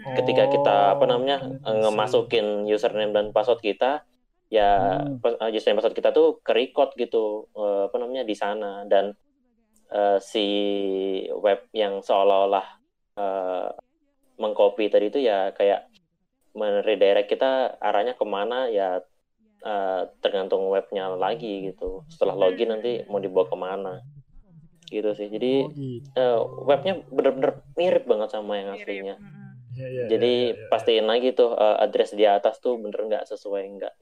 [0.00, 4.00] Oh, Ketika kita apa namanya uh, ngemasukin username dan password kita,
[4.48, 5.52] ya hmm.
[5.52, 8.88] username password kita tuh ke record gitu uh, apa namanya di sana.
[8.88, 9.12] Dan
[9.92, 10.46] uh, si
[11.36, 12.66] web yang seolah-olah
[13.20, 13.68] uh,
[14.40, 15.92] mengcopy tadi itu ya kayak
[16.56, 19.04] meredirect kita arahnya ke mana ya
[19.62, 22.08] uh, tergantung webnya lagi gitu.
[22.08, 24.00] Setelah login nanti mau dibawa ke mana.
[24.88, 25.28] Gitu sih.
[25.28, 26.08] Jadi oh, gitu.
[26.16, 29.20] Uh, webnya bener-bener mirip banget sama yang aslinya
[29.80, 30.68] ya, ya, jadi ya, ya, ya.
[30.68, 33.94] pastiin lagi tuh uh, address di atas tuh bener nggak sesuai nggak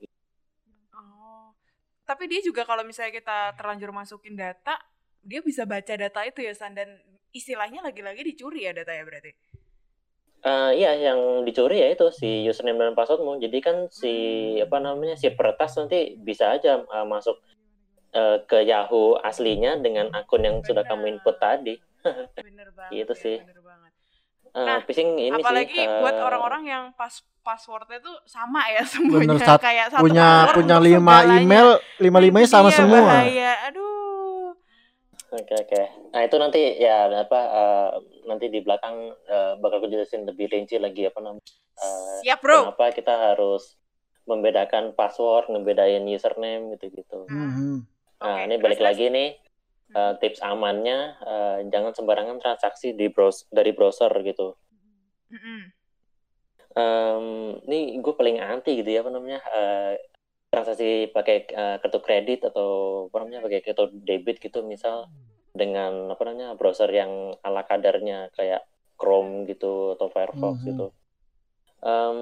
[0.98, 1.54] oh
[2.02, 4.74] tapi dia juga kalau misalnya kita terlanjur masukin data
[5.22, 6.98] dia bisa baca data itu ya San dan
[7.30, 9.32] istilahnya lagi-lagi dicuri ya data ya berarti
[10.38, 13.42] Uh, iya, yang dicuri ya itu si username dan passwordmu.
[13.42, 14.14] Jadi kan si
[14.62, 17.42] apa namanya si peretas nanti bisa aja uh, masuk
[18.14, 20.66] uh, ke Yahoo aslinya dengan akun yang bener.
[20.70, 21.74] sudah kamu input tadi.
[22.46, 23.02] bener banget.
[23.02, 23.36] gitu ya, sih.
[23.42, 23.67] Bener banget.
[24.52, 25.86] Uh, nah, phishing ini apalagi sih.
[25.86, 27.12] buat orang-orang yang pas
[27.44, 32.48] passwordnya tuh sama ya semuanya bener, sat, kayak satu punya punya lima email lima limanya
[32.48, 33.00] sama iya, semua.
[33.04, 33.52] Bahaya.
[33.72, 34.52] Aduh.
[35.28, 35.68] Oke okay, oke.
[35.68, 35.84] Okay.
[36.12, 37.88] Nah itu nanti ya apa uh,
[38.24, 41.44] nanti di belakang uh, bakal gue jelasin lebih rinci lagi apa namanya.
[41.76, 42.72] Uh, Siap bro.
[42.72, 43.76] Kenapa kita harus
[44.28, 47.24] membedakan password, ngebedain username gitu-gitu.
[47.28, 47.74] Mm -hmm.
[48.20, 49.28] Nah okay, ini balik terus, lagi nih
[49.94, 54.56] uh, tips amannya uh, jangan sembarangan transaksi di browser dari browser gitu.
[55.28, 55.60] Mm -hmm.
[56.76, 57.26] um,
[57.68, 59.92] ini gue paling anti gitu ya apa namanya uh,
[60.48, 65.12] transaksi pakai uh, kartu kredit atau apa namanya pakai kartu debit gitu misal
[65.52, 68.64] dengan apa namanya browser yang ala kadarnya kayak
[68.98, 70.68] Chrome gitu atau Firefox mm -hmm.
[70.72, 70.86] gitu.
[71.78, 72.20] Um,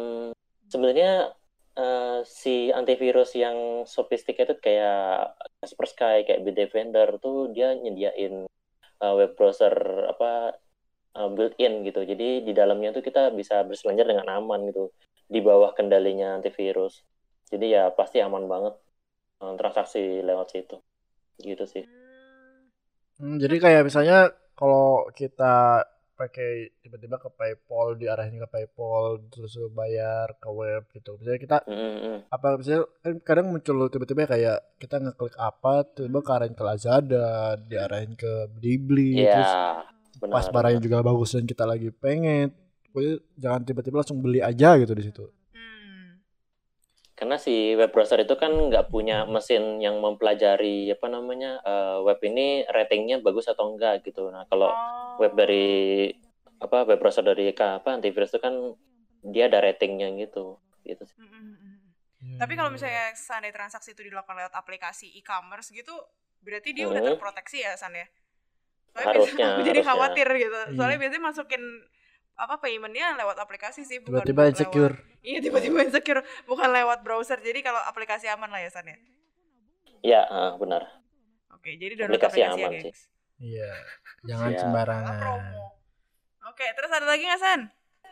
[0.66, 1.30] Sebenarnya
[1.76, 8.48] uh, si antivirus yang sophisticated kayak Kaspersky kayak Bitdefender tuh dia nyediain
[9.00, 9.72] uh, web browser
[10.10, 10.56] apa
[11.16, 12.02] uh, built-in gitu.
[12.02, 14.92] Jadi di dalamnya tuh kita bisa berselancar dengan aman gitu
[15.26, 17.04] di bawah kendalinya antivirus.
[17.46, 18.74] Jadi ya pasti aman banget
[19.44, 20.76] uh, transaksi lewat situ.
[21.40, 21.84] Gitu sih.
[23.16, 25.84] Hmm, jadi kayak misalnya kalau kita
[26.16, 31.20] pakai tiba-tiba ke PayPal diarahin ke PayPal terus bayar ke web gitu.
[31.20, 32.32] Misalnya kita mm-hmm.
[32.32, 37.60] apa misalnya kan kadang muncul tiba-tiba kayak kita ngeklik apa tiba-tiba ke arahin ke Lazada,
[37.60, 39.52] diarahin ke Blibli yeah, terus
[40.24, 42.56] benar, pas barangnya juga bagus dan kita lagi pengen.
[42.88, 45.35] Pokoknya jangan tiba-tiba langsung beli aja gitu di situ
[47.16, 52.20] karena si web browser itu kan nggak punya mesin yang mempelajari apa namanya uh, web
[52.20, 54.28] ini ratingnya bagus atau enggak gitu.
[54.28, 55.16] Nah kalau oh.
[55.16, 56.12] web dari
[56.60, 58.52] apa web browser dari apa antivirus itu kan
[59.24, 61.08] dia ada ratingnya gitu gitu.
[61.16, 61.74] Mm -hmm.
[62.36, 65.96] Tapi kalau misalnya seandainya transaksi itu dilakukan lewat aplikasi e-commerce gitu,
[66.44, 67.00] berarti dia mm -hmm.
[67.00, 68.04] udah terproteksi ya San ya?
[69.04, 69.60] harusnya.
[69.60, 70.60] Aku jadi khawatir gitu.
[70.72, 71.02] Soalnya hmm.
[71.04, 71.62] biasanya masukin
[72.36, 77.40] apa paymentnya lewat aplikasi sih bukan tiba-tiba insecure lewat, iya tiba-tiba insecure bukan lewat browser.
[77.40, 78.96] Jadi kalau aplikasi aman lah ya San ya?
[80.04, 80.84] Iya uh, benar.
[81.56, 82.94] Oke jadi download aplikasi, aplikasi ya, aman ya, sih.
[83.40, 83.72] Iya
[84.28, 84.58] jangan ya.
[84.60, 85.40] sembarangan.
[86.52, 87.60] Oke terus ada lagi nggak San?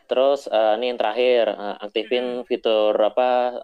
[0.05, 2.47] Terus uh, ini yang terakhir uh, aktifin hmm.
[2.49, 3.61] fitur apa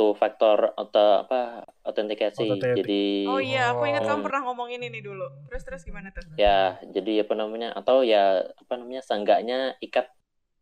[0.00, 2.48] uh, two factor atau apa autentikasi.
[2.56, 5.28] Jadi Oh iya, aku ingat kamu pernah ngomongin ini dulu.
[5.52, 6.24] Terus terus gimana tuh?
[6.40, 7.76] Ya, jadi apa namanya?
[7.76, 9.04] Atau ya apa namanya?
[9.04, 10.08] Seenggaknya ikat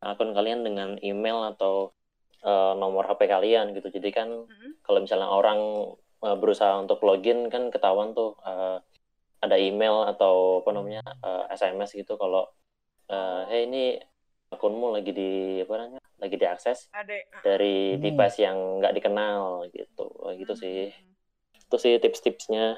[0.03, 1.95] akun kalian dengan email atau
[2.43, 3.95] uh, nomor HP kalian gitu.
[3.95, 4.70] Jadi kan mm -hmm.
[4.82, 5.61] kalau misalnya orang
[6.26, 8.82] uh, berusaha untuk login kan ketahuan tuh uh,
[9.39, 12.51] ada email atau apa namanya eh, SMS gitu kalau
[13.11, 13.95] eh, hey ini
[14.51, 18.03] akunmu lagi di apa namanya lagi diakses Ada dari Hmm.
[18.03, 21.14] device yang nggak dikenal gitu gitu sih Hmm.
[21.57, 22.77] itu sih tips-tipsnya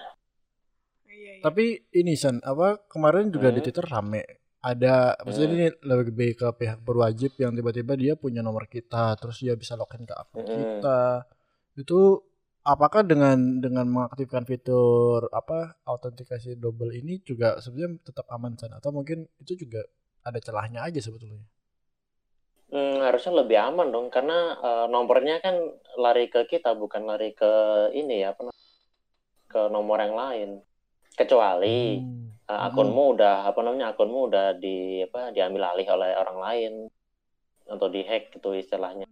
[1.11, 1.43] Iya, iya.
[1.43, 3.67] Tapi ini San, apa kemarin juga di Hmm.
[3.67, 4.23] Twitter rame
[4.61, 5.57] ada maksudnya Hmm.
[5.59, 10.05] ini lebih ke pihak berwajib yang tiba-tiba dia punya nomor kita terus dia bisa login
[10.05, 10.55] ke akun Hmm.
[10.55, 11.25] kita.
[11.75, 12.23] Itu
[12.63, 18.93] apakah dengan dengan mengaktifkan fitur apa autentikasi double ini juga sebenarnya tetap aman San atau
[18.93, 19.81] mungkin itu juga
[20.23, 21.41] ada celahnya aja sebetulnya.
[22.71, 25.57] Hmm, harusnya lebih aman dong karena eh, nomornya kan
[26.05, 27.51] lari ke kita bukan lari ke
[28.01, 28.43] ini ya apa
[29.53, 30.51] ke nomor yang lain.
[31.19, 32.31] Kecuali Hmm.
[32.51, 36.73] eh, akunmu udah apa namanya akunmu udah di apa diambil alih oleh orang lain
[37.75, 39.07] atau dihack gitu istilahnya.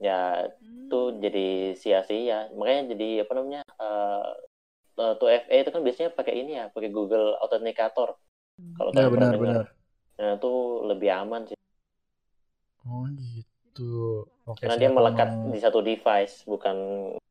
[0.00, 0.48] Ya
[0.88, 2.48] itu jadi sia-sia.
[2.56, 4.26] Makanya jadi apa namanya eh
[5.02, 8.08] eh, 2FA itu kan biasanya pakai ini ya pakai Google Authenticator.
[8.76, 9.64] Kalau Ya benar benar.
[10.18, 10.50] nah itu
[10.90, 11.57] lebih aman sih
[12.88, 14.24] Oh gitu.
[14.48, 14.60] Oke.
[14.64, 16.76] karena dia melekat mau- di satu device bukan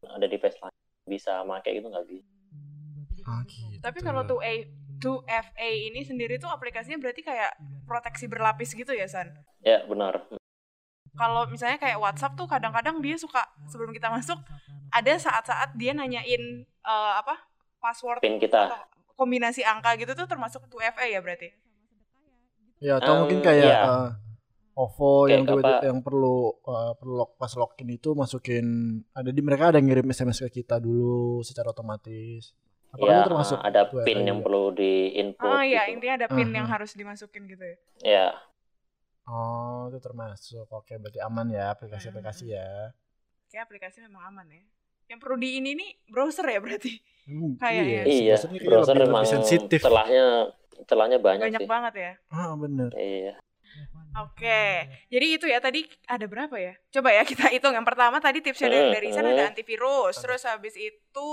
[0.06, 0.76] ada device lain
[1.10, 2.26] bisa make itu nggak bisa
[3.28, 3.84] Ah, gitu.
[3.84, 4.54] Tapi kalau 2A
[5.04, 7.52] 2FA ini sendiri tuh aplikasinya berarti kayak
[7.90, 9.28] proteksi berlapis gitu ya, San?
[9.62, 10.24] ya benar
[11.18, 14.38] Kalau misalnya kayak WhatsApp tuh kadang-kadang dia suka sebelum kita masuk
[14.94, 17.36] ada saat-saat dia nanyain eh, apa?
[17.78, 18.78] password pin kita atau
[19.18, 21.50] kombinasi angka gitu tuh termasuk 2FA ya berarti?
[22.78, 23.78] Ya atau Um, mungkin kayak iya.
[23.90, 24.08] eh,
[24.78, 28.66] OVO Kayak yang tiba-tiba apa- yang perlu eh, perlu log- pas login itu masukin
[29.12, 32.54] ada di mereka ada yang ngirim SMS ke kita dulu secara otomatis.
[32.94, 34.46] Apakah ya itu termasuk ada pin yang juga?
[34.48, 35.98] perlu di input Oh iya, gitu.
[35.98, 36.74] intinya ada pin yang Aha.
[36.78, 37.78] harus dimasukin gitu ya.
[38.06, 38.28] ya
[39.28, 40.72] Oh, itu termasuk.
[40.72, 42.96] Oke, berarti aman ya aplikasi-aplikasi ya.
[43.52, 44.64] Kayak aplikasi memang aman ya.
[45.10, 46.96] Yang perlu di ini nih browser ya berarti.
[47.28, 48.04] Hmm, Kayaknya.
[48.08, 49.80] iya kayak browser lebih, emang lebih sensitif.
[49.84, 50.26] celahnya
[50.88, 52.12] celahnya banyak, Banyak sih banget ya.
[52.32, 52.90] Ah, bener.
[52.96, 53.36] iya
[54.18, 56.74] Oke, jadi itu ya tadi ada berapa ya?
[56.90, 57.78] Coba ya kita hitung.
[57.78, 59.52] Yang pertama tadi tipsnya dari dari sana ada hmm.
[59.54, 61.32] antivirus, terus habis itu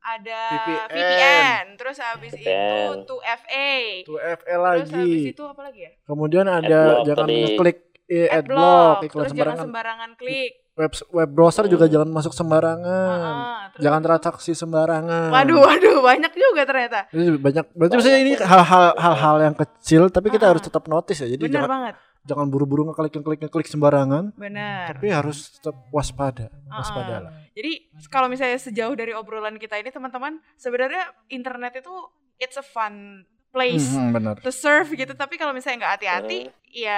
[0.00, 0.88] ada VPN.
[0.96, 3.04] VPN, terus habis itu VPN.
[3.04, 5.32] 2FA, Itu FE terus habis lagi.
[5.36, 5.92] itu apa lagi ya?
[6.08, 7.78] Kemudian ada Adblock jangan ngeklik
[8.08, 9.64] eh, Adblock, adblock, iklan terus jangan sembarangan.
[9.68, 10.52] sembarangan klik.
[10.72, 11.92] Web web browser juga Hmm.
[11.92, 13.34] jangan masuk sembarangan.
[13.36, 15.28] Ah, terus Jangan transaksi sembarangan.
[15.28, 17.04] Waduh, waduh, banyak juga ternyata.
[17.10, 21.20] Jadi banyak berarti Banyak ini hal-hal hal-hal yang kecil tapi kita Ah, harus tetap notice
[21.20, 21.28] ya.
[21.28, 24.94] Jadi Bener jangan banget, jangan buru-buru ngeklik ngeklik ngeklik sembarangan, bener.
[24.94, 26.48] tapi harus tetap waspada.
[26.66, 27.20] Ah, Waspada ah.
[27.20, 27.32] lah.
[27.50, 27.72] Jadi
[28.06, 31.92] kalau misalnya sejauh dari obrolan kita ini teman-teman, sebenarnya internet itu
[32.38, 34.38] it's a fun place Hmm, benar.
[34.38, 35.12] to serve gitu.
[35.12, 36.54] Tapi kalau misalnya nggak hati-hati, Hmm.
[36.70, 36.96] ya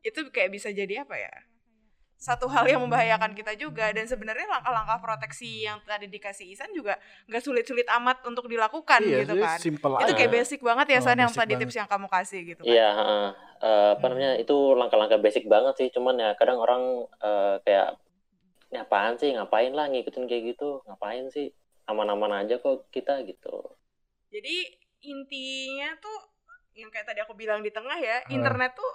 [0.00, 1.34] itu kayak bisa jadi apa ya?
[2.22, 6.94] Satu hal yang membahayakan kita juga dan sebenarnya langkah-langkah proteksi yang tadi dikasih Isan juga
[7.26, 9.58] nggak sulit-sulit amat untuk dilakukan Iya, gitu kan.
[9.58, 10.14] simple Itu aja.
[10.14, 11.66] kayak basic banget ya Oh, San yang tadi banget.
[11.66, 12.70] tips yang kamu kasih gitu kan.
[12.70, 13.26] Iya, heeh.
[13.58, 15.88] Eh, apa namanya itu langkah-langkah basic banget sih.
[15.90, 16.82] Cuman ya kadang orang
[17.18, 17.98] eh, kayak
[18.70, 21.50] "Ini apaan sih ngapain lah ngikutin kayak gitu ngapain sih
[21.90, 23.66] aman-aman aja kok kita gitu.
[24.30, 24.70] Jadi
[25.02, 26.18] intinya tuh
[26.72, 28.30] yang kayak tadi aku bilang di tengah ya, Ah.
[28.30, 28.90] internet tuh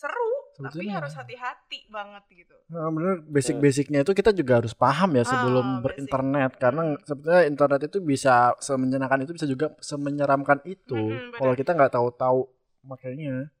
[0.00, 0.96] seru, tapi Sebetulnya.
[0.96, 2.56] harus hati-hati banget gitu.
[2.72, 6.62] Nah, bener basic-basicnya itu kita juga harus paham ya sebelum Ah, berinternet basic.
[6.64, 11.92] karena sebetulnya internet itu bisa semenyenangkan itu bisa juga semenyeramkan itu Mm-mm, kalau kita nggak
[11.92, 12.48] tahu-tahu
[12.80, 13.52] makanya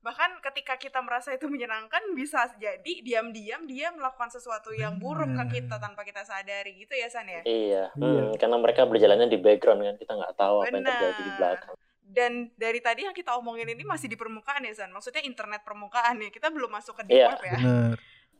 [0.00, 5.60] Bahkan ketika kita merasa itu menyenangkan bisa jadi diam-diam dia melakukan sesuatu yang buruk ke
[5.60, 7.44] kita tanpa kita sadari gitu ya San ya.
[7.44, 8.24] Iya, Iya.
[8.32, 10.88] hmm, karena mereka berjalannya di background kan kita nggak tahu apa yang Benar.
[10.96, 11.76] terjadi di belakang.
[12.10, 14.90] Dan dari tadi yang kita omongin ini masih di permukaan ya San.
[14.90, 16.28] Maksudnya internet permukaan ya.
[16.28, 17.28] Kita belum masuk ke deep Iya.
[17.30, 17.58] web ya.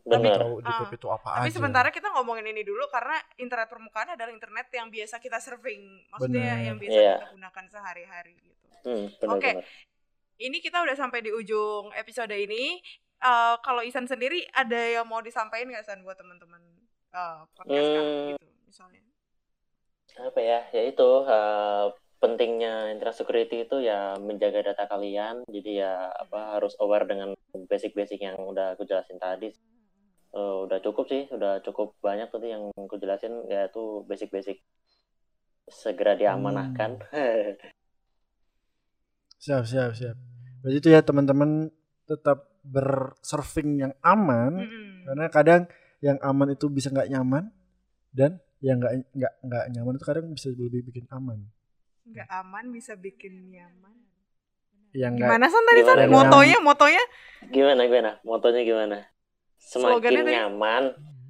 [0.00, 3.14] bener tahu di Ah, web itu apa Tapi aja sementara kita ngomongin ini dulu karena
[3.36, 6.08] internet permukaan adalah internet yang biasa kita surfing.
[6.08, 6.66] Maksudnya Benar.
[6.66, 7.14] yang biasa Iya.
[7.14, 8.66] kita gunakan sehari-hari gitu.
[8.80, 9.20] Hmm, Oke.
[9.20, 9.64] benar-benar.
[10.40, 12.80] Ini kita udah sampai di ujung episode ini.
[13.20, 16.64] Eh, kalau Isan sendiri ada yang mau disampaikan nggak San buat teman-teman
[17.12, 18.28] eh, podcast kami Hmm.
[18.32, 19.02] gitu misalnya?
[20.18, 20.58] Apa ya?
[20.70, 21.84] Ya itu eh,
[22.20, 25.42] pentingnya internet security itu ya menjaga data kalian.
[25.48, 29.50] Jadi ya apa harus aware dengan basic-basic yang udah aku jelasin tadi.
[30.30, 34.62] Eh, udah cukup sih, udah cukup banyak tadi yang aku jelasin ya itu basic-basic
[35.66, 37.02] segera diamanahkan.
[39.40, 40.16] siap siap siap
[40.60, 41.72] berarti itu ya teman-teman
[42.04, 45.08] tetap bersurfing yang aman Mm-mm.
[45.08, 45.62] karena kadang
[46.04, 47.48] yang aman itu bisa nggak nyaman
[48.12, 51.40] dan yang nggak nggak nggak nyaman itu kadang bisa lebih bikin aman
[52.06, 53.94] Nggak aman bisa bikin nyaman.
[54.90, 55.96] yang nggak Gimana San tadi San?
[56.02, 56.10] gimana?
[56.10, 57.04] Motonya, motonya
[57.46, 58.12] gimana gimana?
[58.26, 58.98] Motonya gimana?
[59.60, 60.84] Semakin nyaman,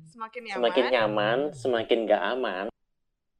[0.08, 0.56] semakin nyaman.
[0.56, 2.64] semakin nyaman, semakin gak aman.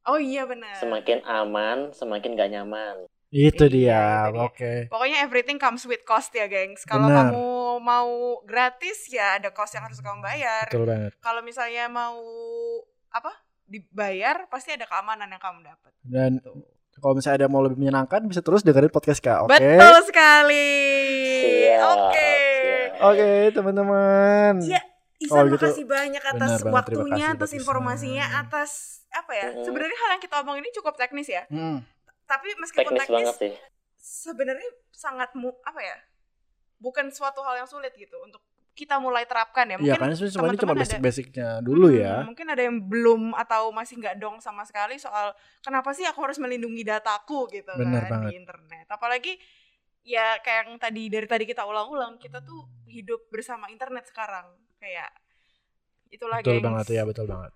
[0.05, 0.77] Oh iya benar.
[0.77, 2.95] Semakin aman, semakin gak nyaman.
[3.31, 4.01] Itu Iya, dia.
[4.27, 4.43] itu dia.
[4.45, 4.73] Oke.
[4.91, 6.83] Pokoknya everything comes with cost ya, gengs.
[6.83, 10.67] Kalau kamu mau gratis ya ada cost yang harus kamu bayar.
[10.67, 11.11] Betul banget.
[11.23, 12.19] Kalau misalnya mau
[13.09, 13.31] apa?
[13.71, 15.95] dibayar pasti ada keamanan yang kamu dapat.
[16.03, 16.59] Dan Tuh.
[17.01, 19.49] Kalau misalnya ada mau lebih menyenangkan bisa terus dengerin podcast Kak.
[19.49, 19.57] Oke.
[19.57, 20.69] Betul sekali.
[21.81, 22.33] Oke.
[23.01, 24.61] Oke, teman-teman.
[24.61, 24.81] Iya,
[25.17, 25.65] Isan Oh, gitu.
[25.65, 28.41] makasih banyak atas Benar banget, waktunya, kasih atas informasinya, Isan.
[28.45, 28.71] atas
[29.09, 29.47] apa ya?
[29.53, 29.63] Mm.
[29.65, 31.43] Sebenarnya hal yang kita omong ini cukup teknis ya.
[31.49, 31.81] Hmm.
[32.29, 33.57] Tapi meskipun Teknis teknis,
[33.97, 35.97] sebenarnya sangat mu, apa ya?
[36.79, 38.41] Bukan suatu hal yang sulit gitu untuk
[38.71, 39.75] kita mulai terapkan ya.
[39.77, 42.15] Iya Mungkin kan sebenarnya cuma basic-basicnya dulu Hmm, ya.
[42.23, 46.39] Mungkin ada yang belum atau masih nggak dong sama sekali soal kenapa sih aku harus
[46.39, 48.31] melindungi dataku gitu Bener kan banget.
[48.31, 48.85] di internet.
[48.87, 49.33] Apalagi
[50.01, 55.13] ya kayak yang tadi dari tadi kita ulang-ulang kita tuh hidup bersama internet sekarang kayak
[56.09, 56.65] itulah Betul gengs.
[56.65, 57.51] banget ya, betul banget.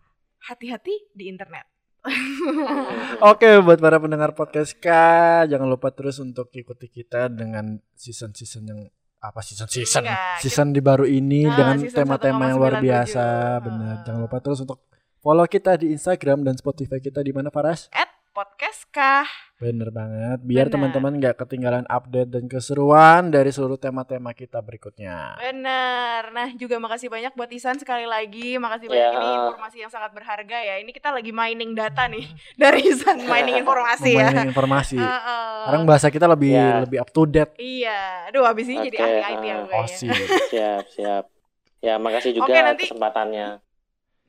[0.46, 1.66] Hati-hati di internet.
[3.26, 4.88] Oke, buat para pendengar podcast K,
[5.50, 8.82] jangan lupa terus untuk ikuti kita dengan season-season yang
[9.30, 12.86] apa season-season Enggak, season di baru ini Nah, dengan season tema-tema yang luar 1,97.
[12.88, 13.26] biasa.
[13.60, 13.96] Benar.
[14.04, 14.78] Jangan lupa terus untuk
[15.20, 17.92] follow kita di Instagram dan Spotify kita di mana Faras?
[17.92, 19.24] At podcast kah?
[19.56, 20.44] Bener banget.
[20.44, 25.40] Biar teman-teman nggak ketinggalan update dan keseruan dari seluruh tema-tema kita berikutnya.
[25.40, 26.22] Bener.
[26.30, 28.60] Nah juga makasih banyak buat Isan sekali lagi.
[28.60, 28.92] Makasih Ya.
[28.92, 30.76] banyak ini informasi yang sangat berharga ya.
[30.78, 32.28] Ini kita lagi mining data nih
[32.62, 34.28] dari Isan mining informasi ya.
[34.28, 34.98] Mempunyai informasi.
[35.00, 35.56] Heeh.
[35.64, 36.84] Sekarang bahasa kita lebih Ya.
[36.84, 37.56] lebih up to date.
[37.56, 39.98] Iya, aduh abis ini jadi Oke, ahli IT ya gue Oh, ya.
[40.52, 41.24] siap, siap.
[41.80, 43.64] Ya, makasih juga Oke, nanti- kesempatannya.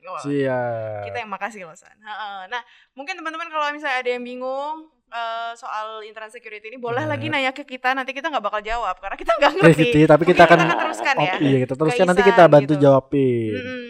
[0.08, 1.02] Wah, Siap.
[1.04, 1.94] Kita yang makasih loh San.
[1.98, 7.12] Nah mungkin teman-teman kalau misalnya ada yang bingung eh, soal internet security ini boleh Benar.
[7.12, 7.90] lagi nanya ke kita.
[7.90, 9.82] Nanti kita nggak bakal jawab karena kita nggak Oke, ngerti.
[9.84, 11.34] gitu ya, tapi kita akan kita teruskan Oh, ya.
[11.38, 12.82] iya, kita teruskan nanti Isan kita bantu gitu.
[12.82, 13.54] jawabin.
[13.56, 13.82] Mm-mm.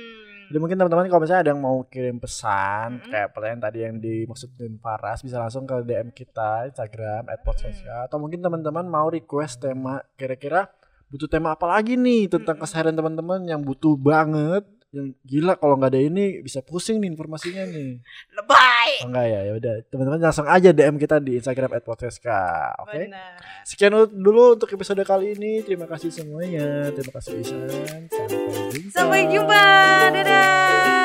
[0.46, 3.10] Jadi mungkin teman-teman kalau misalnya ada yang mau kirim pesan Mm-mm.
[3.10, 8.38] kayak pertanyaan tadi yang dimaksudin Paras bisa langsung ke DM kita Instagram @podcastya atau mungkin
[8.38, 10.70] teman-teman mau request tema kira-kira
[11.06, 12.62] butuh tema apa lagi nih tentang Mm-mm.
[12.62, 14.62] keseharian teman-teman yang butuh banget
[14.96, 18.00] yang gila kalau nggak ada ini bisa pusing nih informasinya nih.
[18.32, 18.90] Lebay.
[19.04, 22.72] Oh enggak ya, ya udah teman-teman langsung aja DM kita di Instagram @podcastka.
[22.80, 23.06] Oke.
[23.06, 23.36] Benar.
[23.68, 25.60] Sekian dulu untuk episode kali ini.
[25.60, 26.88] Terima kasih semuanya.
[26.96, 27.68] Terima kasih Isan.
[28.08, 28.40] Sampai
[28.72, 28.90] jumpa.
[28.96, 29.64] Sampai jumpa.
[30.16, 30.95] Dadah.